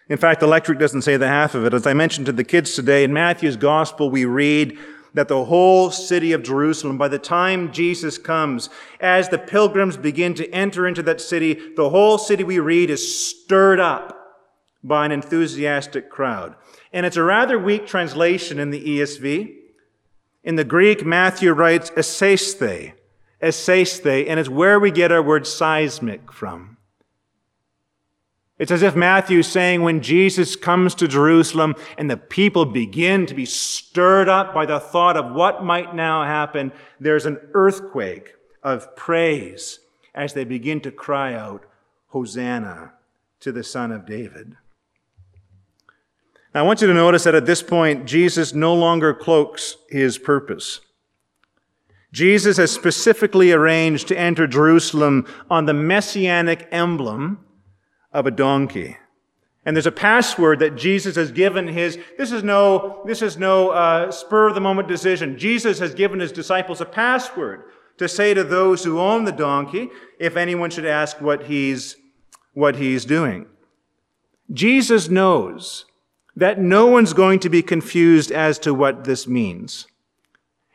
In 0.07 0.17
fact, 0.17 0.41
electric 0.41 0.79
doesn't 0.79 1.03
say 1.03 1.17
the 1.17 1.27
half 1.27 1.53
of 1.53 1.63
it. 1.65 1.75
As 1.75 1.85
I 1.85 1.93
mentioned 1.93 2.25
to 2.25 2.31
the 2.31 2.43
kids 2.43 2.73
today, 2.73 3.03
in 3.03 3.13
Matthew's 3.13 3.57
gospel, 3.57 4.09
we 4.09 4.25
read 4.25 4.75
that 5.13 5.27
the 5.27 5.45
whole 5.45 5.91
city 5.91 6.33
of 6.33 6.41
Jerusalem, 6.41 6.97
by 6.97 7.07
the 7.07 7.19
time 7.19 7.71
Jesus 7.71 8.17
comes, 8.17 8.69
as 8.99 9.29
the 9.29 9.37
pilgrims 9.37 9.97
begin 9.97 10.33
to 10.35 10.49
enter 10.51 10.87
into 10.87 11.03
that 11.03 11.21
city, 11.21 11.73
the 11.75 11.89
whole 11.89 12.17
city 12.17 12.43
we 12.43 12.57
read 12.57 12.89
is 12.89 13.29
stirred 13.29 13.79
up 13.79 14.15
by 14.83 15.05
an 15.05 15.11
enthusiastic 15.11 16.09
crowd. 16.09 16.55
And 16.91 17.05
it's 17.05 17.17
a 17.17 17.23
rather 17.23 17.59
weak 17.59 17.85
translation 17.85 18.59
in 18.59 18.71
the 18.71 18.83
ESV. 18.83 19.55
In 20.43 20.55
the 20.55 20.63
Greek, 20.63 21.05
Matthew 21.05 21.51
writes 21.53 21.91
esesthe, 21.91 22.93
esesthe, 23.41 24.25
and 24.27 24.39
it's 24.39 24.49
where 24.49 24.79
we 24.79 24.91
get 24.91 25.11
our 25.11 25.21
word 25.21 25.45
seismic 25.45 26.31
from. 26.31 26.77
It's 28.57 28.71
as 28.71 28.83
if 28.83 28.95
Matthew's 28.95 29.47
saying 29.47 29.83
when 29.83 30.01
Jesus 30.01 30.57
comes 30.57 30.93
to 30.95 31.07
Jerusalem 31.07 31.75
and 31.97 32.11
the 32.11 32.17
people 32.17 32.65
begin 32.65 33.25
to 33.27 33.33
be 33.33 33.45
stirred 33.45 34.27
up 34.27 34.53
by 34.53 34.65
the 34.65 34.81
thought 34.81 35.15
of 35.15 35.33
what 35.33 35.63
might 35.63 35.95
now 35.95 36.25
happen, 36.25 36.73
there's 36.99 37.25
an 37.25 37.39
earthquake 37.53 38.33
of 38.61 38.95
praise 38.97 39.79
as 40.13 40.33
they 40.33 40.43
begin 40.43 40.81
to 40.81 40.91
cry 40.91 41.33
out, 41.33 41.65
Hosanna 42.07 42.93
to 43.39 43.53
the 43.53 43.63
Son 43.63 43.93
of 43.93 44.05
David. 44.05 44.57
Now, 46.53 46.61
I 46.61 46.63
want 46.63 46.81
you 46.81 46.87
to 46.87 46.93
notice 46.93 47.25
that 47.25 47.35
at 47.35 47.45
this 47.45 47.61
point, 47.61 48.05
Jesus 48.05 48.53
no 48.53 48.73
longer 48.73 49.13
cloaks 49.13 49.77
his 49.89 50.17
purpose. 50.17 50.81
Jesus 52.11 52.57
has 52.57 52.71
specifically 52.71 53.51
arranged 53.51 54.07
to 54.07 54.17
enter 54.17 54.47
Jerusalem 54.47 55.27
on 55.49 55.65
the 55.65 55.73
messianic 55.73 56.67
emblem 56.71 57.45
of 58.11 58.25
a 58.25 58.31
donkey. 58.31 58.97
And 59.63 59.75
there's 59.75 59.85
a 59.85 59.91
password 59.91 60.59
that 60.59 60.75
Jesus 60.75 61.15
has 61.15 61.31
given 61.31 61.67
his, 61.67 61.99
this 62.17 62.31
is 62.31 62.43
no, 62.43 63.03
this 63.05 63.21
is 63.21 63.37
no 63.37 63.69
uh, 63.69 64.09
spur 64.09 64.47
of 64.47 64.55
the 64.55 64.61
moment 64.61 64.87
decision. 64.87 65.37
Jesus 65.37 65.77
has 65.77 65.93
given 65.93 66.19
his 66.19 66.31
disciples 66.31 66.81
a 66.81 66.85
password 66.85 67.63
to 67.97 68.07
say 68.07 68.33
to 68.33 68.43
those 68.43 68.83
who 68.83 68.99
own 68.99 69.25
the 69.25 69.31
donkey 69.31 69.89
if 70.19 70.35
anyone 70.35 70.71
should 70.71 70.85
ask 70.85 71.21
what 71.21 71.43
he's, 71.43 71.97
what 72.53 72.77
he's 72.77 73.05
doing. 73.05 73.45
Jesus 74.51 75.09
knows 75.09 75.85
that 76.39 76.59
no 76.59 76.87
one's 76.87 77.13
going 77.13 77.39
to 77.39 77.49
be 77.49 77.61
confused 77.61 78.31
as 78.31 78.57
to 78.59 78.73
what 78.73 79.03
this 79.03 79.27
means. 79.27 79.87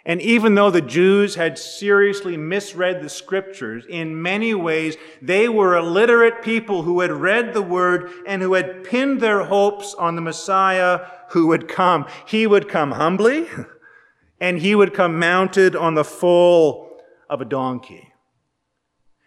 And 0.06 0.20
even 0.20 0.54
though 0.54 0.70
the 0.70 0.82
Jews 0.82 1.36
had 1.36 1.58
seriously 1.58 2.36
misread 2.36 3.02
the 3.02 3.08
scriptures, 3.08 3.86
in 3.88 4.20
many 4.20 4.52
ways, 4.52 4.98
they 5.22 5.48
were 5.48 5.76
illiterate 5.76 6.42
people 6.42 6.82
who 6.82 7.00
had 7.00 7.10
read 7.10 7.54
the 7.54 7.62
word 7.62 8.10
and 8.26 8.42
who 8.42 8.52
had 8.52 8.84
pinned 8.84 9.22
their 9.22 9.44
hopes 9.44 9.94
on 9.94 10.14
the 10.14 10.20
Messiah 10.20 11.06
who 11.30 11.46
would 11.46 11.68
come. 11.68 12.06
He 12.26 12.46
would 12.46 12.68
come 12.68 12.92
humbly, 12.92 13.48
and 14.40 14.58
he 14.58 14.74
would 14.74 14.92
come 14.92 15.18
mounted 15.18 15.74
on 15.74 15.94
the 15.94 16.04
foal 16.04 17.00
of 17.30 17.40
a 17.40 17.46
donkey. 17.46 18.13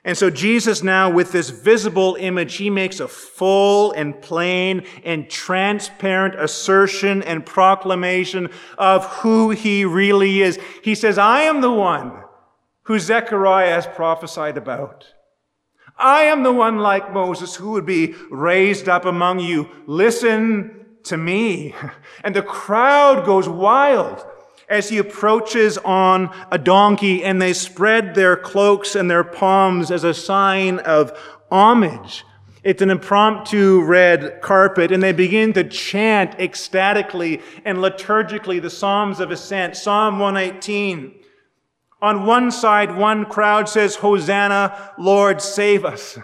And 0.08 0.18
so 0.18 0.30
Jesus 0.30 0.84
now, 0.84 1.10
with 1.10 1.34
this 1.34 1.50
visible 1.50 2.16
image, 2.18 2.56
he 2.56 2.70
makes 2.70 3.02
a 3.02 3.10
full 3.10 3.92
and 3.92 4.20
plain 4.22 4.86
and 5.04 5.30
transparent 5.30 6.34
assertion 6.40 7.22
and 7.24 7.46
proclamation 7.46 8.50
of 8.78 9.06
who 9.18 9.50
he 9.50 9.84
really 9.84 10.42
is. 10.42 10.58
He 10.82 10.96
says, 10.96 11.18
I 11.18 11.42
am 11.42 11.60
the 11.60 11.74
one 11.74 12.24
who 12.84 13.00
Zechariah 13.00 13.74
has 13.74 13.86
prophesied 13.86 14.56
about. 14.56 15.14
I 15.98 16.22
am 16.22 16.44
the 16.44 16.54
one 16.54 16.78
like 16.78 17.14
Moses 17.14 17.58
who 17.58 17.72
would 17.72 17.86
be 17.86 18.16
raised 18.32 18.88
up 18.88 19.04
among 19.04 19.42
you. 19.42 19.70
Listen 19.88 20.86
to 21.04 21.18
me. 21.18 21.76
And 22.24 22.34
the 22.34 22.42
crowd 22.42 23.26
goes 23.26 23.50
wild 23.50 24.26
as 24.70 24.90
he 24.90 24.98
approaches 24.98 25.78
on 25.80 26.34
a 26.52 26.58
donkey 26.58 27.24
and 27.24 27.42
they 27.42 27.54
spread 27.54 28.16
their 28.16 28.36
cloaks 28.36 28.96
and 28.96 29.10
their 29.10 29.24
palms 29.24 29.92
as 29.92 30.04
a 30.04 30.14
sign 30.14 30.80
of 30.80 31.18
homage. 31.52 32.26
It's 32.64 32.82
an 32.82 32.90
impromptu 32.90 33.82
red 33.82 34.42
carpet 34.42 34.92
and 34.92 35.02
they 35.02 35.14
begin 35.14 35.54
to 35.54 35.64
chant 35.64 36.36
ecstatically 36.40 37.42
and 37.64 37.78
liturgically 37.78 38.62
the 38.62 38.70
Psalms 38.70 39.22
of 39.22 39.32
Ascent. 39.32 39.78
Psalm 39.78 40.20
118. 40.20 41.14
On 42.02 42.26
one 42.26 42.52
side, 42.52 42.96
one 42.96 43.26
crowd 43.26 43.70
says, 43.70 43.96
Hosanna, 43.96 44.94
Lord, 45.00 45.42
save 45.42 45.86
us. 45.86 46.20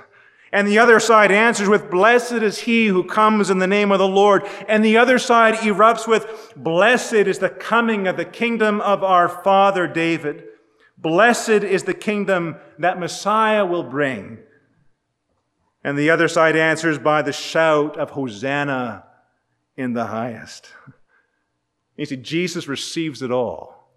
And 0.53 0.67
the 0.67 0.77
other 0.77 0.99
side 0.99 1.31
answers 1.31 1.67
with, 1.67 1.89
Blessed 1.89 2.33
is 2.33 2.59
he 2.59 2.85
who 2.85 3.03
comes 3.03 3.49
in 3.49 3.57
the 3.57 3.65
name 3.65 3.91
of 3.91 3.97
the 3.97 4.07
Lord. 4.07 4.47
And 4.67 4.85
the 4.85 4.97
other 4.97 5.17
side 5.17 5.55
erupts 5.55 6.07
with, 6.07 6.53
Blessed 6.55 7.13
is 7.13 7.39
the 7.39 7.49
coming 7.49 8.07
of 8.07 8.17
the 8.17 8.23
kingdom 8.23 8.79
of 8.79 9.03
our 9.03 9.27
father 9.27 9.87
David. 9.87 10.43
Blessed 10.95 11.49
is 11.49 11.83
the 11.83 11.95
kingdom 11.95 12.57
that 12.77 12.99
Messiah 12.99 13.65
will 13.65 13.83
bring. 13.83 14.37
And 15.83 15.97
the 15.97 16.11
other 16.11 16.27
side 16.27 16.55
answers 16.55 16.99
by 16.99 17.23
the 17.23 17.33
shout 17.33 17.97
of 17.97 18.11
Hosanna 18.11 19.05
in 19.75 19.93
the 19.93 20.05
highest. 20.05 20.69
You 21.97 22.05
see, 22.05 22.17
Jesus 22.17 22.67
receives 22.67 23.23
it 23.23 23.31
all. 23.31 23.91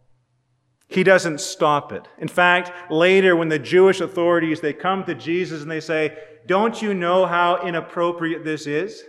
He 0.88 1.04
doesn't 1.04 1.40
stop 1.40 1.92
it. 1.92 2.08
In 2.18 2.28
fact, 2.28 2.90
later 2.90 3.36
when 3.36 3.50
the 3.50 3.58
Jewish 3.58 4.00
authorities, 4.00 4.60
they 4.60 4.72
come 4.72 5.04
to 5.04 5.14
Jesus 5.14 5.60
and 5.60 5.70
they 5.70 5.80
say, 5.80 6.16
don't 6.46 6.80
you 6.80 6.94
know 6.94 7.26
how 7.26 7.66
inappropriate 7.66 8.44
this 8.44 8.66
is? 8.66 9.04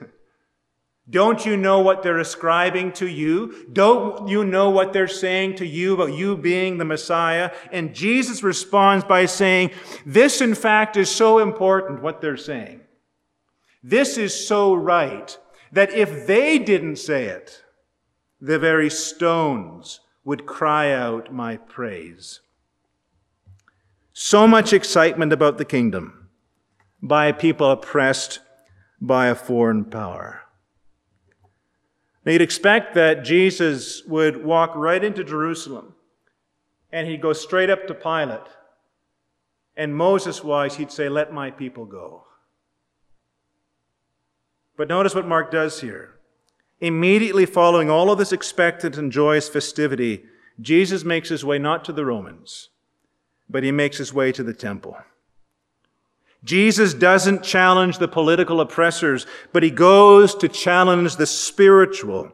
Don't 1.09 1.45
you 1.45 1.55
know 1.55 1.79
what 1.79 2.03
they're 2.03 2.19
ascribing 2.19 2.91
to 2.93 3.07
you? 3.07 3.67
Don't 3.71 4.27
you 4.27 4.43
know 4.43 4.69
what 4.69 4.91
they're 4.91 5.07
saying 5.07 5.55
to 5.55 5.65
you 5.65 5.93
about 5.93 6.13
you 6.13 6.35
being 6.35 6.77
the 6.77 6.85
Messiah? 6.85 7.51
And 7.71 7.95
Jesus 7.95 8.43
responds 8.43 9.05
by 9.05 9.25
saying, 9.25 9.71
this 10.05 10.41
in 10.41 10.53
fact 10.53 10.97
is 10.97 11.09
so 11.09 11.39
important, 11.39 12.01
what 12.01 12.19
they're 12.19 12.35
saying. 12.35 12.81
This 13.81 14.17
is 14.17 14.47
so 14.47 14.73
right 14.73 15.37
that 15.71 15.91
if 15.91 16.27
they 16.27 16.59
didn't 16.59 16.97
say 16.97 17.25
it, 17.25 17.63
the 18.41 18.59
very 18.59 18.89
stones 18.89 20.01
would 20.25 20.45
cry 20.45 20.91
out 20.91 21.33
my 21.33 21.55
praise. 21.55 22.41
So 24.11 24.45
much 24.45 24.73
excitement 24.73 25.31
about 25.31 25.57
the 25.57 25.65
kingdom 25.65 26.16
by 27.01 27.31
people 27.31 27.71
oppressed 27.71 28.39
by 28.99 29.27
a 29.27 29.35
foreign 29.35 29.85
power. 29.85 30.41
Now 32.25 32.33
you'd 32.33 32.41
expect 32.41 32.95
that 32.95 33.23
Jesus 33.23 34.03
would 34.05 34.43
walk 34.43 34.75
right 34.75 35.03
into 35.03 35.23
Jerusalem 35.23 35.95
and 36.91 37.07
he'd 37.07 37.21
go 37.21 37.33
straight 37.33 37.69
up 37.69 37.87
to 37.87 37.93
Pilate. 37.93 38.47
And 39.75 39.95
Moses 39.95 40.43
wise, 40.43 40.75
he'd 40.75 40.91
say, 40.91 41.07
Let 41.07 41.31
my 41.31 41.51
people 41.51 41.85
go. 41.85 42.23
But 44.75 44.87
notice 44.87 45.15
what 45.15 45.27
Mark 45.27 45.51
does 45.51 45.81
here. 45.81 46.15
Immediately 46.79 47.45
following 47.45 47.89
all 47.89 48.11
of 48.11 48.17
this 48.17 48.31
expectant 48.31 48.97
and 48.97 49.11
joyous 49.11 49.49
festivity, 49.49 50.23
Jesus 50.59 51.03
makes 51.03 51.29
his 51.29 51.45
way 51.45 51.57
not 51.57 51.85
to 51.85 51.93
the 51.93 52.05
Romans, 52.05 52.69
but 53.49 53.63
he 53.63 53.71
makes 53.71 53.97
his 53.97 54.13
way 54.13 54.31
to 54.31 54.43
the 54.43 54.53
temple. 54.53 54.97
Jesus 56.47 56.93
doesn't 56.93 57.43
challenge 57.43 57.97
the 57.97 58.07
political 58.07 58.61
oppressors, 58.61 59.25
but 59.51 59.63
he 59.63 59.69
goes 59.69 60.33
to 60.35 60.47
challenge 60.47 61.17
the 61.17 61.25
spiritual. 61.25 62.31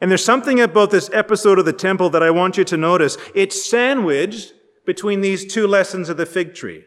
And 0.00 0.10
there's 0.10 0.24
something 0.24 0.58
about 0.58 0.90
this 0.90 1.10
episode 1.12 1.58
of 1.58 1.66
the 1.66 1.74
temple 1.74 2.08
that 2.10 2.22
I 2.22 2.30
want 2.30 2.56
you 2.56 2.64
to 2.64 2.78
notice. 2.78 3.18
It's 3.34 3.68
sandwiched 3.68 4.54
between 4.86 5.20
these 5.20 5.52
two 5.52 5.66
lessons 5.66 6.08
of 6.08 6.16
the 6.16 6.24
fig 6.24 6.54
tree. 6.54 6.84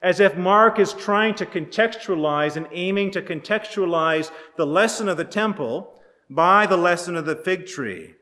As 0.00 0.20
if 0.20 0.36
Mark 0.36 0.78
is 0.78 0.92
trying 0.92 1.34
to 1.34 1.46
contextualize 1.46 2.56
and 2.56 2.68
aiming 2.70 3.10
to 3.10 3.20
contextualize 3.20 4.30
the 4.56 4.66
lesson 4.66 5.08
of 5.08 5.16
the 5.16 5.24
temple 5.24 6.00
by 6.30 6.66
the 6.66 6.76
lesson 6.76 7.16
of 7.16 7.26
the 7.26 7.34
fig 7.34 7.66
tree. 7.66 8.14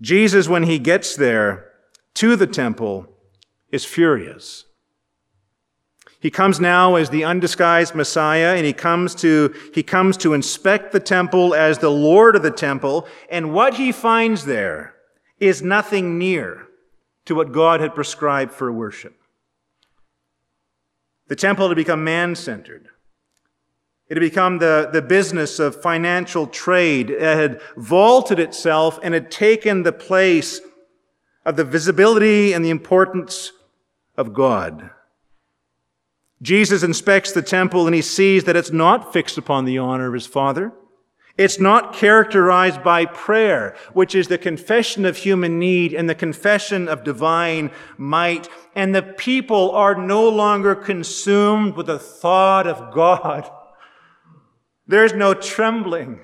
Jesus, 0.00 0.48
when 0.48 0.62
he 0.62 0.78
gets 0.78 1.14
there 1.14 1.70
to 2.14 2.34
the 2.34 2.46
temple, 2.46 3.08
is 3.70 3.84
furious. 3.84 4.64
He 6.22 6.30
comes 6.30 6.60
now 6.60 6.94
as 6.94 7.10
the 7.10 7.24
undisguised 7.24 7.96
Messiah, 7.96 8.54
and 8.54 8.64
he 8.64 8.72
comes 8.72 9.16
to, 9.16 9.52
he 9.74 9.82
comes 9.82 10.16
to 10.18 10.34
inspect 10.34 10.92
the 10.92 11.00
temple 11.00 11.52
as 11.52 11.78
the 11.78 11.90
Lord 11.90 12.36
of 12.36 12.42
the 12.42 12.52
temple, 12.52 13.08
and 13.28 13.52
what 13.52 13.74
he 13.74 13.90
finds 13.90 14.44
there 14.44 14.94
is 15.40 15.62
nothing 15.62 16.18
near 16.18 16.68
to 17.24 17.34
what 17.34 17.50
God 17.50 17.80
had 17.80 17.96
prescribed 17.96 18.52
for 18.52 18.70
worship. 18.70 19.20
The 21.26 21.34
temple 21.34 21.66
had 21.66 21.74
become 21.74 22.04
man 22.04 22.36
centered. 22.36 22.86
It 24.08 24.16
had 24.16 24.20
become 24.20 24.58
the, 24.58 24.90
the 24.92 25.02
business 25.02 25.58
of 25.58 25.82
financial 25.82 26.46
trade. 26.46 27.10
It 27.10 27.20
had 27.20 27.60
vaulted 27.76 28.38
itself 28.38 29.00
and 29.02 29.12
had 29.12 29.32
taken 29.32 29.82
the 29.82 29.90
place 29.90 30.60
of 31.44 31.56
the 31.56 31.64
visibility 31.64 32.52
and 32.52 32.64
the 32.64 32.70
importance 32.70 33.50
of 34.16 34.32
God. 34.32 34.90
Jesus 36.42 36.82
inspects 36.82 37.32
the 37.32 37.40
temple 37.40 37.86
and 37.86 37.94
he 37.94 38.02
sees 38.02 38.44
that 38.44 38.56
it's 38.56 38.72
not 38.72 39.12
fixed 39.12 39.38
upon 39.38 39.64
the 39.64 39.78
honor 39.78 40.08
of 40.08 40.14
his 40.14 40.26
Father. 40.26 40.72
It's 41.38 41.58
not 41.58 41.94
characterized 41.94 42.82
by 42.82 43.06
prayer, 43.06 43.74
which 43.94 44.14
is 44.14 44.28
the 44.28 44.36
confession 44.36 45.06
of 45.06 45.16
human 45.16 45.58
need 45.58 45.94
and 45.94 46.10
the 46.10 46.14
confession 46.14 46.88
of 46.88 47.04
divine 47.04 47.70
might. 47.96 48.48
And 48.74 48.94
the 48.94 49.02
people 49.02 49.70
are 49.70 49.94
no 49.94 50.28
longer 50.28 50.74
consumed 50.74 51.74
with 51.74 51.86
the 51.86 51.98
thought 51.98 52.66
of 52.66 52.92
God. 52.92 53.50
There's 54.86 55.14
no 55.14 55.32
trembling. 55.32 56.20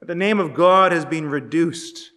The 0.00 0.14
name 0.14 0.38
of 0.38 0.54
God 0.54 0.92
has 0.92 1.04
been 1.04 1.28
reduced 1.28 2.10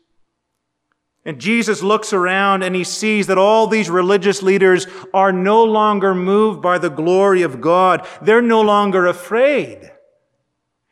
and 1.28 1.42
Jesus 1.42 1.84
looks 1.84 2.14
around 2.14 2.64
and 2.64 2.74
he 2.74 2.86
sees 2.86 3.28
that 3.28 3.38
all 3.38 3.68
these 3.68 3.90
religious 3.90 4.42
leaders 4.42 4.88
are 5.14 5.34
no 5.34 5.62
longer 5.62 6.16
moved 6.16 6.62
by 6.62 6.78
the 6.78 6.90
glory 6.90 7.42
of 7.42 7.60
God. 7.60 8.08
They're 8.22 8.42
no 8.42 8.62
longer 8.62 9.08
afraid. 9.08 9.92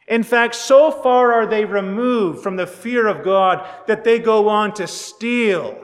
In 0.10 0.24
fact, 0.24 0.56
so 0.56 0.92
far 0.92 1.32
are 1.32 1.46
they 1.48 1.64
removed 1.64 2.44
from 2.44 2.58
the 2.58 2.68
fear 2.68 3.08
of 3.08 3.24
God 3.24 3.66
that 3.88 4.04
they 4.04 4.20
go 4.20 4.50
on 4.50 4.74
to 4.74 4.88
steal 4.88 5.82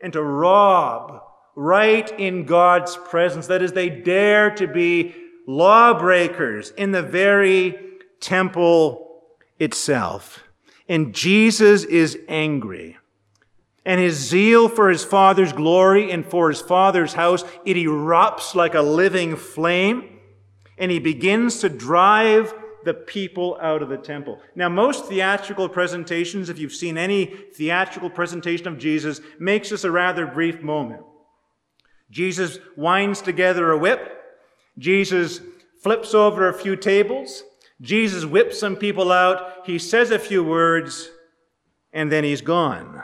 and 0.00 0.12
to 0.12 0.22
rob 0.22 1.20
right 1.56 2.08
in 2.20 2.44
God's 2.44 2.96
presence. 2.96 3.48
That 3.48 3.62
is, 3.62 3.72
they 3.72 3.90
dare 3.90 4.52
to 4.52 4.68
be 4.68 5.12
lawbreakers 5.48 6.70
in 6.70 6.92
the 6.92 7.02
very 7.02 7.76
temple 8.20 9.24
itself. 9.58 10.44
And 10.88 11.12
Jesus 11.12 11.82
is 11.82 12.16
angry 12.28 12.96
and 13.88 13.98
his 13.98 14.16
zeal 14.16 14.68
for 14.68 14.90
his 14.90 15.02
father's 15.02 15.54
glory 15.54 16.12
and 16.12 16.26
for 16.26 16.50
his 16.50 16.60
father's 16.60 17.14
house, 17.14 17.42
it 17.64 17.78
erupts 17.78 18.54
like 18.54 18.74
a 18.74 18.82
living 18.82 19.34
flame, 19.34 20.18
and 20.76 20.90
he 20.90 20.98
begins 20.98 21.60
to 21.60 21.70
drive 21.70 22.52
the 22.84 22.92
people 22.92 23.56
out 23.62 23.82
of 23.82 23.88
the 23.88 23.96
temple. 23.96 24.42
Now, 24.54 24.68
most 24.68 25.06
theatrical 25.06 25.70
presentations, 25.70 26.50
if 26.50 26.58
you've 26.58 26.74
seen 26.74 26.98
any 26.98 27.24
theatrical 27.54 28.10
presentation 28.10 28.68
of 28.68 28.78
Jesus, 28.78 29.22
makes 29.38 29.70
this 29.70 29.84
a 29.84 29.90
rather 29.90 30.26
brief 30.26 30.60
moment. 30.60 31.02
Jesus 32.10 32.58
winds 32.76 33.22
together 33.22 33.70
a 33.70 33.78
whip. 33.78 34.22
Jesus 34.76 35.40
flips 35.82 36.12
over 36.12 36.46
a 36.46 36.52
few 36.52 36.76
tables. 36.76 37.42
Jesus 37.80 38.26
whips 38.26 38.60
some 38.60 38.76
people 38.76 39.10
out. 39.10 39.64
He 39.64 39.78
says 39.78 40.10
a 40.10 40.18
few 40.18 40.44
words, 40.44 41.08
and 41.90 42.12
then 42.12 42.22
he's 42.22 42.42
gone. 42.42 43.02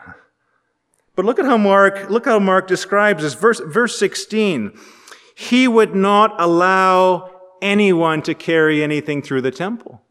But 1.16 1.24
look 1.24 1.38
at 1.38 1.44
how 1.44 1.56
Mark, 1.56 2.10
look 2.10 2.24
how 2.24 2.38
Mark 2.38 2.66
describes 2.66 3.22
this. 3.22 3.34
Verse, 3.34 3.60
verse 3.60 3.98
16. 3.98 4.76
He 5.36 5.68
would 5.68 5.94
not 5.94 6.34
allow 6.40 7.30
anyone 7.62 8.22
to 8.22 8.34
carry 8.34 8.82
anything 8.82 9.22
through 9.22 9.42
the 9.42 9.50
temple. 9.50 10.02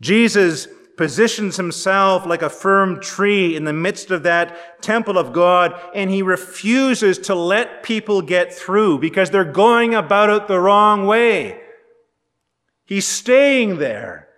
Jesus 0.00 0.66
positions 0.96 1.56
himself 1.56 2.26
like 2.26 2.42
a 2.42 2.50
firm 2.50 3.00
tree 3.00 3.56
in 3.56 3.64
the 3.64 3.72
midst 3.72 4.10
of 4.10 4.22
that 4.22 4.82
temple 4.82 5.16
of 5.16 5.32
God, 5.32 5.78
and 5.94 6.10
he 6.10 6.22
refuses 6.22 7.18
to 7.18 7.34
let 7.34 7.82
people 7.82 8.20
get 8.22 8.52
through 8.52 8.98
because 8.98 9.30
they're 9.30 9.44
going 9.44 9.94
about 9.94 10.30
it 10.30 10.48
the 10.48 10.60
wrong 10.60 11.06
way. 11.06 11.60
He's 12.84 13.06
staying 13.06 13.78
there 13.78 14.28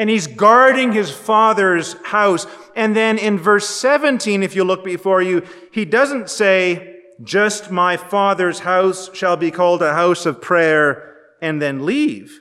and 0.00 0.08
he's 0.08 0.26
guarding 0.26 0.92
his 0.92 1.10
father's 1.10 1.92
house. 2.04 2.46
And 2.74 2.96
then 2.96 3.18
in 3.18 3.38
verse 3.38 3.68
17, 3.68 4.42
if 4.42 4.56
you 4.56 4.64
look 4.64 4.82
before 4.82 5.20
you, 5.20 5.42
he 5.70 5.84
doesn't 5.84 6.30
say, 6.30 7.02
just 7.22 7.70
my 7.70 7.98
father's 7.98 8.60
house 8.60 9.14
shall 9.14 9.36
be 9.36 9.50
called 9.50 9.82
a 9.82 9.92
house 9.92 10.24
of 10.24 10.40
prayer 10.40 11.16
and 11.42 11.60
then 11.60 11.84
leave. 11.84 12.40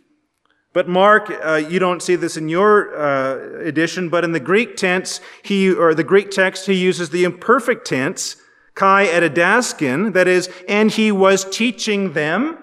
But 0.72 0.88
Mark, 0.88 1.30
uh, 1.30 1.56
you 1.56 1.80
don't 1.80 2.02
see 2.02 2.16
this 2.16 2.38
in 2.38 2.48
your 2.48 2.98
uh, 2.98 3.60
edition, 3.60 4.08
but 4.08 4.24
in 4.24 4.32
the 4.32 4.40
Greek 4.40 4.78
tense, 4.78 5.20
he, 5.44 5.70
or 5.70 5.94
the 5.94 6.02
Greek 6.06 6.32
text, 6.32 6.66
he 6.66 6.76
uses 6.76 7.10
the 7.10 7.26
imperfect 7.26 7.86
tense, 7.86 8.38
kai 8.74 9.06
edidaskin, 9.06 10.14
that 10.14 10.30
is, 10.30 10.50
and 10.70 10.92
he 10.92 11.12
was 11.12 11.44
teaching 11.44 12.14
them, 12.14 12.58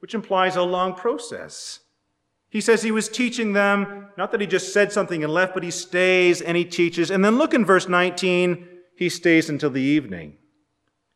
which 0.00 0.12
implies 0.12 0.56
a 0.56 0.62
long 0.62 0.92
process. 0.92 1.80
He 2.56 2.62
says 2.62 2.82
he 2.82 2.90
was 2.90 3.10
teaching 3.10 3.52
them, 3.52 4.08
not 4.16 4.32
that 4.32 4.40
he 4.40 4.46
just 4.46 4.72
said 4.72 4.90
something 4.90 5.22
and 5.22 5.30
left, 5.30 5.52
but 5.52 5.62
he 5.62 5.70
stays 5.70 6.40
and 6.40 6.56
he 6.56 6.64
teaches. 6.64 7.10
And 7.10 7.22
then 7.22 7.36
look 7.36 7.52
in 7.52 7.66
verse 7.66 7.86
19. 7.86 8.66
he 8.96 9.10
stays 9.10 9.50
until 9.50 9.68
the 9.68 9.82
evening. 9.82 10.38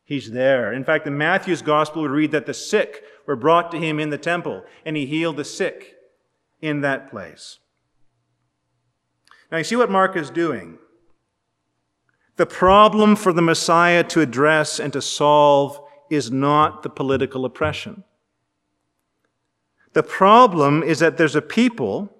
He's 0.03 0.29
there. 0.29 0.71
In 0.71 0.83
fact, 0.83 1.07
in 1.07 1.17
Matthew's 1.17 1.63
gospel, 1.63 2.03
we 2.03 2.09
read 2.09 2.29
that 2.29 2.45
the 2.45 2.53
sick 2.53 3.03
were 3.25 3.35
brought 3.35 3.71
to 3.71 3.79
him 3.79 3.99
in 3.99 4.11
the 4.11 4.19
temple, 4.19 4.63
and 4.85 4.95
he 4.95 5.07
healed 5.07 5.37
the 5.37 5.43
sick 5.43 5.95
in 6.61 6.81
that 6.81 7.09
place. 7.09 7.57
Now, 9.51 9.57
you 9.57 9.63
see 9.63 9.75
what 9.75 9.89
Mark 9.89 10.15
is 10.15 10.29
doing? 10.29 10.77
The 12.35 12.45
problem 12.45 13.15
for 13.15 13.33
the 13.33 13.41
Messiah 13.41 14.03
to 14.03 14.21
address 14.21 14.79
and 14.79 14.93
to 14.93 15.01
solve 15.01 15.81
is 16.11 16.29
not 16.29 16.83
the 16.83 16.89
political 16.91 17.45
oppression. 17.45 18.03
The 19.93 20.03
problem 20.03 20.83
is 20.83 20.99
that 20.99 21.17
there's 21.17 21.35
a 21.35 21.41
people 21.41 22.15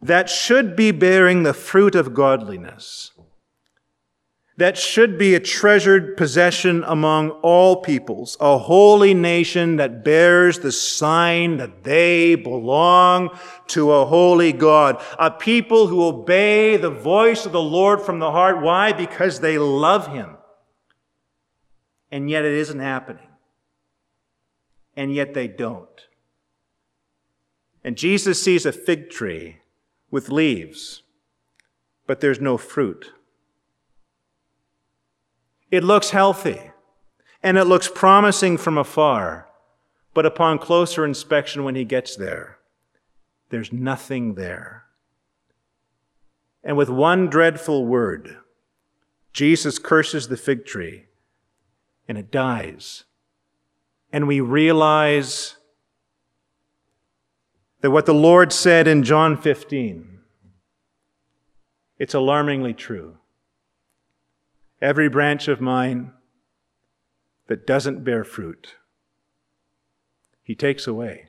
that 0.00 0.28
should 0.28 0.74
be 0.74 0.90
bearing 0.90 1.42
the 1.42 1.54
fruit 1.54 1.94
of 1.94 2.12
godliness 2.12 3.12
that 4.58 4.76
should 4.76 5.18
be 5.18 5.34
a 5.34 5.40
treasured 5.40 6.16
possession 6.16 6.84
among 6.86 7.30
all 7.42 7.82
peoples, 7.82 8.36
a 8.38 8.58
holy 8.58 9.14
nation 9.14 9.76
that 9.76 10.04
bears 10.04 10.58
the 10.58 10.70
sign 10.70 11.56
that 11.56 11.84
they 11.84 12.34
belong 12.34 13.30
to 13.66 13.90
a 13.90 14.04
holy 14.04 14.52
God, 14.52 15.02
a 15.18 15.30
people 15.30 15.86
who 15.86 16.04
obey 16.04 16.76
the 16.76 16.90
voice 16.90 17.46
of 17.46 17.52
the 17.52 17.62
Lord 17.62 18.02
from 18.02 18.18
the 18.18 18.30
heart. 18.30 18.60
Why? 18.60 18.92
Because 18.92 19.40
they 19.40 19.58
love 19.58 20.08
Him. 20.08 20.36
And 22.10 22.28
yet 22.28 22.44
it 22.44 22.52
isn't 22.52 22.80
happening. 22.80 23.28
And 24.94 25.14
yet 25.14 25.32
they 25.32 25.48
don't. 25.48 25.88
And 27.84 27.96
Jesus 27.96 28.40
sees 28.42 28.64
a 28.64 28.72
fig 28.72 29.10
tree 29.10 29.58
with 30.10 30.28
leaves, 30.28 31.02
but 32.06 32.20
there's 32.20 32.40
no 32.40 32.56
fruit. 32.56 33.12
It 35.70 35.82
looks 35.82 36.10
healthy 36.10 36.60
and 37.42 37.58
it 37.58 37.64
looks 37.64 37.90
promising 37.92 38.56
from 38.58 38.78
afar, 38.78 39.48
but 40.14 40.26
upon 40.26 40.58
closer 40.58 41.04
inspection, 41.04 41.64
when 41.64 41.74
he 41.74 41.84
gets 41.84 42.14
there, 42.14 42.58
there's 43.48 43.72
nothing 43.72 44.34
there. 44.34 44.84
And 46.62 46.76
with 46.76 46.88
one 46.88 47.28
dreadful 47.28 47.86
word, 47.86 48.36
Jesus 49.32 49.78
curses 49.78 50.28
the 50.28 50.36
fig 50.36 50.64
tree 50.64 51.06
and 52.06 52.18
it 52.18 52.30
dies. 52.30 53.04
And 54.12 54.28
we 54.28 54.40
realize 54.40 55.56
that 57.82 57.90
what 57.90 58.06
the 58.06 58.14
Lord 58.14 58.52
said 58.52 58.86
in 58.86 59.02
John 59.02 59.36
15, 59.36 60.20
it's 61.98 62.14
alarmingly 62.14 62.72
true. 62.72 63.18
Every 64.80 65.08
branch 65.08 65.48
of 65.48 65.60
mine 65.60 66.12
that 67.48 67.66
doesn't 67.66 68.04
bear 68.04 68.24
fruit, 68.24 68.76
he 70.44 70.54
takes 70.54 70.86
away. 70.86 71.28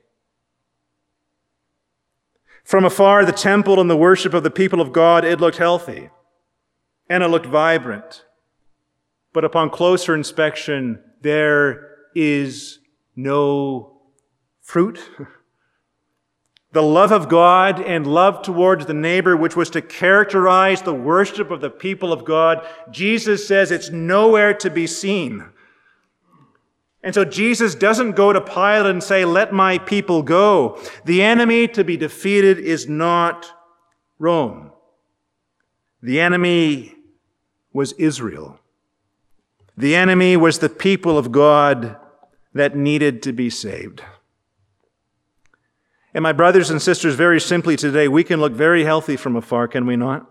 From 2.62 2.84
afar, 2.84 3.24
the 3.24 3.32
temple 3.32 3.80
and 3.80 3.90
the 3.90 3.96
worship 3.96 4.32
of 4.32 4.42
the 4.42 4.50
people 4.50 4.80
of 4.80 4.92
God, 4.92 5.24
it 5.24 5.40
looked 5.40 5.58
healthy 5.58 6.08
and 7.10 7.22
it 7.22 7.28
looked 7.28 7.46
vibrant. 7.46 8.24
But 9.32 9.44
upon 9.44 9.70
closer 9.70 10.14
inspection, 10.14 11.02
there 11.20 11.90
is 12.14 12.78
no 13.16 14.00
fruit. 14.62 15.00
the 16.74 16.82
love 16.82 17.12
of 17.12 17.28
God 17.28 17.80
and 17.80 18.04
love 18.04 18.42
towards 18.42 18.86
the 18.86 18.94
neighbor, 18.94 19.36
which 19.36 19.54
was 19.54 19.70
to 19.70 19.80
characterize 19.80 20.82
the 20.82 20.92
worship 20.92 21.52
of 21.52 21.60
the 21.60 21.70
people 21.70 22.12
of 22.12 22.24
God, 22.24 22.66
Jesus 22.90 23.46
says 23.46 23.70
it's 23.70 23.90
nowhere 23.90 24.52
to 24.54 24.68
be 24.70 24.88
seen. 24.88 25.44
And 27.00 27.14
so 27.14 27.24
Jesus 27.24 27.76
doesn't 27.76 28.12
go 28.12 28.32
to 28.32 28.40
Pilate 28.40 28.86
and 28.86 29.02
say, 29.02 29.24
let 29.24 29.52
my 29.52 29.78
people 29.78 30.22
go. 30.22 30.80
The 31.04 31.22
enemy 31.22 31.68
to 31.68 31.84
be 31.84 31.96
defeated 31.96 32.58
is 32.58 32.88
not 32.88 33.46
Rome. 34.18 34.72
The 36.02 36.18
enemy 36.20 36.96
was 37.72 37.92
Israel. 37.92 38.58
The 39.76 39.94
enemy 39.94 40.36
was 40.36 40.58
the 40.58 40.68
people 40.68 41.18
of 41.18 41.30
God 41.30 41.96
that 42.52 42.76
needed 42.76 43.22
to 43.24 43.32
be 43.32 43.48
saved. 43.48 44.02
And 46.14 46.22
my 46.22 46.32
brothers 46.32 46.70
and 46.70 46.80
sisters, 46.80 47.16
very 47.16 47.40
simply 47.40 47.76
today, 47.76 48.06
we 48.06 48.22
can 48.22 48.40
look 48.40 48.52
very 48.52 48.84
healthy 48.84 49.16
from 49.16 49.34
afar, 49.34 49.66
can 49.66 49.84
we 49.84 49.96
not? 49.96 50.30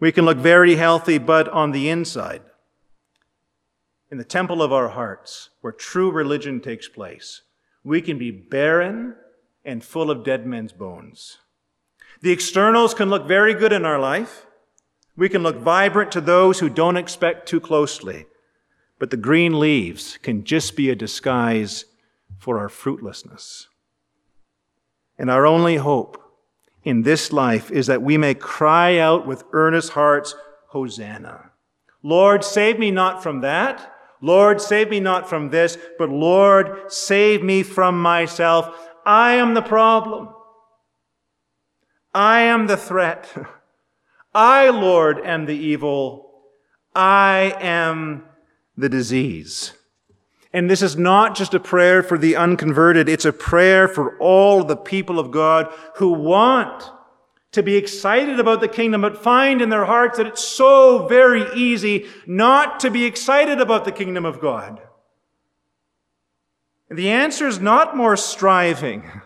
We 0.00 0.12
can 0.12 0.24
look 0.24 0.38
very 0.38 0.76
healthy, 0.76 1.18
but 1.18 1.46
on 1.48 1.72
the 1.72 1.90
inside, 1.90 2.40
in 4.10 4.16
the 4.16 4.24
temple 4.24 4.62
of 4.62 4.72
our 4.72 4.88
hearts, 4.88 5.50
where 5.60 5.74
true 5.74 6.10
religion 6.10 6.60
takes 6.60 6.88
place, 6.88 7.42
we 7.84 8.00
can 8.00 8.16
be 8.16 8.30
barren 8.30 9.14
and 9.62 9.84
full 9.84 10.10
of 10.10 10.24
dead 10.24 10.46
men's 10.46 10.72
bones. 10.72 11.38
The 12.22 12.32
externals 12.32 12.94
can 12.94 13.10
look 13.10 13.28
very 13.28 13.54
good 13.54 13.72
in 13.72 13.84
our 13.84 13.98
life. 13.98 14.46
We 15.16 15.28
can 15.28 15.42
look 15.42 15.56
vibrant 15.56 16.12
to 16.12 16.20
those 16.20 16.60
who 16.60 16.68
don't 16.70 16.96
expect 16.96 17.46
too 17.46 17.60
closely. 17.60 18.26
But 18.98 19.10
the 19.10 19.16
green 19.16 19.58
leaves 19.58 20.18
can 20.22 20.44
just 20.44 20.76
be 20.76 20.90
a 20.90 20.94
disguise 20.94 21.86
for 22.38 22.58
our 22.58 22.68
fruitlessness. 22.68 23.68
And 25.20 25.30
our 25.30 25.46
only 25.46 25.76
hope 25.76 26.18
in 26.82 27.02
this 27.02 27.30
life 27.30 27.70
is 27.70 27.88
that 27.88 28.00
we 28.00 28.16
may 28.16 28.32
cry 28.32 28.96
out 28.96 29.26
with 29.26 29.44
earnest 29.52 29.90
hearts, 29.90 30.34
Hosanna. 30.68 31.50
Lord, 32.02 32.42
save 32.42 32.78
me 32.78 32.90
not 32.90 33.22
from 33.22 33.42
that. 33.42 33.94
Lord, 34.22 34.62
save 34.62 34.88
me 34.88 34.98
not 34.98 35.28
from 35.28 35.50
this, 35.50 35.76
but 35.98 36.08
Lord, 36.08 36.90
save 36.90 37.42
me 37.42 37.62
from 37.62 38.00
myself. 38.00 38.74
I 39.04 39.34
am 39.34 39.52
the 39.52 39.60
problem. 39.60 40.30
I 42.14 42.40
am 42.40 42.66
the 42.66 42.78
threat. 42.78 43.30
I, 44.34 44.70
Lord, 44.70 45.18
am 45.18 45.44
the 45.44 45.56
evil. 45.56 46.32
I 46.94 47.54
am 47.60 48.24
the 48.74 48.88
disease. 48.88 49.74
And 50.52 50.68
this 50.68 50.82
is 50.82 50.96
not 50.96 51.36
just 51.36 51.54
a 51.54 51.60
prayer 51.60 52.02
for 52.02 52.18
the 52.18 52.34
unconverted, 52.34 53.08
it's 53.08 53.24
a 53.24 53.32
prayer 53.32 53.86
for 53.86 54.18
all 54.18 54.64
the 54.64 54.76
people 54.76 55.18
of 55.18 55.30
God 55.30 55.72
who 55.96 56.12
want 56.12 56.90
to 57.52 57.62
be 57.62 57.76
excited 57.76 58.38
about 58.38 58.60
the 58.60 58.68
kingdom, 58.68 59.00
but 59.00 59.22
find 59.22 59.60
in 59.60 59.70
their 59.70 59.84
hearts 59.84 60.18
that 60.18 60.26
it's 60.26 60.44
so 60.44 61.06
very 61.08 61.52
easy 61.54 62.06
not 62.26 62.80
to 62.80 62.90
be 62.90 63.04
excited 63.04 63.60
about 63.60 63.84
the 63.84 63.92
kingdom 63.92 64.24
of 64.24 64.40
God. 64.40 64.80
The 66.90 67.10
answer 67.10 67.46
is 67.46 67.60
not 67.60 67.96
more 67.96 68.16
striving. 68.16 69.10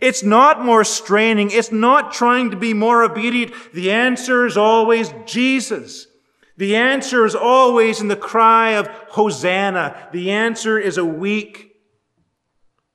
It's 0.00 0.22
not 0.22 0.62
more 0.62 0.84
straining. 0.84 1.50
It's 1.50 1.72
not 1.72 2.12
trying 2.12 2.50
to 2.50 2.58
be 2.58 2.74
more 2.74 3.02
obedient. 3.02 3.52
The 3.72 3.90
answer 3.90 4.44
is 4.44 4.58
always 4.58 5.14
Jesus. 5.24 6.08
The 6.56 6.76
answer 6.76 7.24
is 7.24 7.34
always 7.34 8.00
in 8.00 8.08
the 8.08 8.16
cry 8.16 8.70
of 8.70 8.86
Hosanna. 8.86 10.08
The 10.12 10.30
answer 10.30 10.78
is 10.78 10.96
a 10.96 11.04
weak 11.04 11.72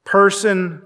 person 0.06 0.82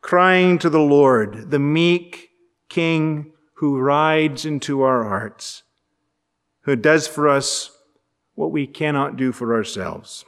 crying 0.00 0.58
to 0.58 0.70
the 0.70 0.80
Lord, 0.80 1.50
the 1.50 1.58
meek 1.58 2.30
King 2.68 3.32
who 3.54 3.78
rides 3.78 4.44
into 4.44 4.82
our 4.82 5.04
hearts, 5.04 5.62
who 6.62 6.76
does 6.76 7.06
for 7.08 7.28
us 7.28 7.70
what 8.34 8.50
we 8.50 8.66
cannot 8.66 9.16
do 9.16 9.32
for 9.32 9.54
ourselves. 9.54 10.24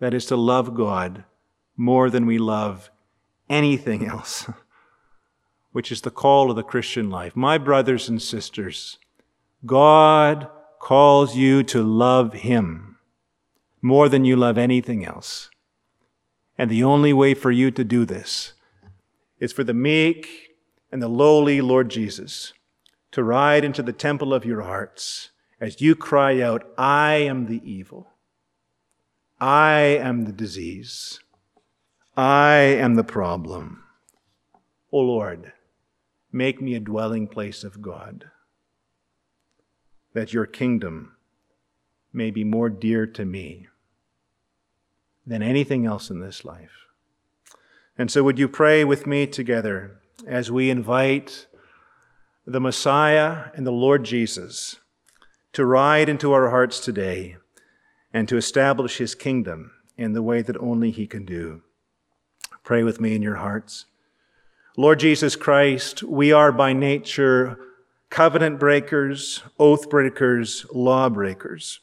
That 0.00 0.14
is 0.14 0.26
to 0.26 0.36
love 0.36 0.74
God 0.74 1.24
more 1.76 2.10
than 2.10 2.26
we 2.26 2.38
love 2.38 2.90
anything 3.48 4.06
else, 4.14 4.48
which 5.72 5.90
is 5.90 6.02
the 6.02 6.10
call 6.10 6.50
of 6.50 6.56
the 6.56 6.62
Christian 6.62 7.10
life. 7.10 7.34
My 7.34 7.58
brothers 7.58 8.08
and 8.08 8.20
sisters, 8.20 8.98
God 9.66 10.48
calls 10.78 11.36
you 11.36 11.62
to 11.64 11.82
love 11.82 12.32
Him 12.34 12.96
more 13.80 14.08
than 14.08 14.24
you 14.24 14.36
love 14.36 14.58
anything 14.58 15.04
else. 15.04 15.50
And 16.56 16.70
the 16.70 16.84
only 16.84 17.12
way 17.12 17.34
for 17.34 17.50
you 17.50 17.70
to 17.70 17.84
do 17.84 18.04
this 18.04 18.52
is 19.38 19.52
for 19.52 19.64
the 19.64 19.74
meek 19.74 20.56
and 20.92 21.02
the 21.02 21.08
lowly 21.08 21.60
Lord 21.60 21.90
Jesus 21.90 22.52
to 23.12 23.22
ride 23.22 23.64
into 23.64 23.82
the 23.82 23.92
temple 23.92 24.32
of 24.32 24.44
your 24.44 24.62
hearts 24.62 25.30
as 25.60 25.80
you 25.80 25.94
cry 25.94 26.40
out, 26.40 26.66
I 26.76 27.14
am 27.14 27.46
the 27.46 27.62
evil. 27.64 28.10
I 29.40 29.80
am 29.80 30.24
the 30.24 30.32
disease. 30.32 31.20
I 32.16 32.56
am 32.56 32.96
the 32.96 33.04
problem. 33.04 33.84
O 34.92 34.98
Lord, 34.98 35.52
make 36.32 36.60
me 36.60 36.74
a 36.74 36.80
dwelling 36.80 37.28
place 37.28 37.64
of 37.64 37.80
God 37.80 38.30
that 40.14 40.32
your 40.32 40.46
kingdom 40.46 41.16
may 42.12 42.30
be 42.30 42.44
more 42.44 42.70
dear 42.70 43.06
to 43.06 43.24
me 43.24 43.66
than 45.26 45.42
anything 45.42 45.84
else 45.84 46.10
in 46.10 46.20
this 46.20 46.44
life. 46.44 46.86
And 47.98 48.10
so, 48.10 48.22
would 48.22 48.38
you 48.38 48.48
pray 48.48 48.84
with 48.84 49.06
me 49.06 49.26
together 49.26 50.00
as 50.26 50.50
we 50.50 50.70
invite 50.70 51.46
the 52.46 52.60
Messiah 52.60 53.50
and 53.54 53.66
the 53.66 53.72
Lord 53.72 54.04
Jesus 54.04 54.76
to 55.52 55.64
ride 55.64 56.08
into 56.08 56.32
our 56.32 56.50
hearts 56.50 56.80
today 56.80 57.36
and 58.12 58.28
to 58.28 58.36
establish 58.36 58.98
his 58.98 59.14
kingdom 59.14 59.72
in 59.96 60.12
the 60.12 60.22
way 60.22 60.42
that 60.42 60.56
only 60.58 60.90
he 60.90 61.06
can 61.06 61.24
do. 61.24 61.62
Pray 62.62 62.82
with 62.82 63.00
me 63.00 63.14
in 63.14 63.22
your 63.22 63.36
hearts. 63.36 63.86
Lord 64.76 64.98
Jesus 64.98 65.36
Christ, 65.36 66.02
we 66.02 66.32
are 66.32 66.50
by 66.50 66.72
nature 66.72 67.58
covenant 68.14 68.60
breakers, 68.60 69.42
oath 69.58 69.90
breakers, 69.90 70.64
law 70.72 71.08
breakers. 71.08 71.80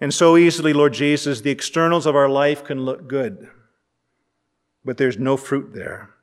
And 0.00 0.14
so 0.14 0.38
easily, 0.38 0.72
Lord 0.72 0.94
Jesus, 0.94 1.42
the 1.42 1.50
externals 1.50 2.06
of 2.06 2.16
our 2.16 2.30
life 2.30 2.64
can 2.64 2.86
look 2.86 3.06
good, 3.06 3.50
but 4.86 4.96
there's 4.96 5.18
no 5.18 5.36
fruit 5.36 5.74
there. 5.74 6.14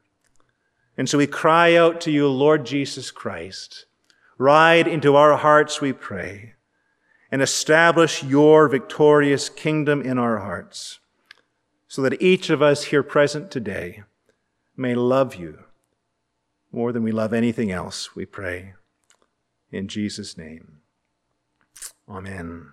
And 0.97 1.07
so 1.07 1.19
we 1.19 1.27
cry 1.27 1.75
out 1.75 2.01
to 2.01 2.11
you, 2.11 2.27
Lord 2.27 2.65
Jesus 2.65 3.11
Christ, 3.11 3.85
ride 4.39 4.87
into 4.87 5.15
our 5.15 5.37
hearts, 5.37 5.79
we 5.79 5.93
pray, 5.93 6.55
and 7.31 7.43
establish 7.43 8.23
your 8.23 8.67
victorious 8.67 9.49
kingdom 9.49 10.01
in 10.01 10.17
our 10.17 10.39
hearts, 10.39 10.97
so 11.87 12.01
that 12.01 12.19
each 12.19 12.49
of 12.49 12.63
us 12.63 12.85
here 12.85 13.03
present 13.03 13.51
today 13.51 14.01
may 14.75 14.95
love 14.95 15.35
you 15.35 15.62
more 16.73 16.91
than 16.91 17.03
we 17.03 17.11
love 17.11 17.33
anything 17.33 17.71
else, 17.71 18.15
we 18.15 18.25
pray. 18.25 18.73
In 19.71 19.87
Jesus' 19.87 20.37
name, 20.37 20.79
amen. 22.09 22.72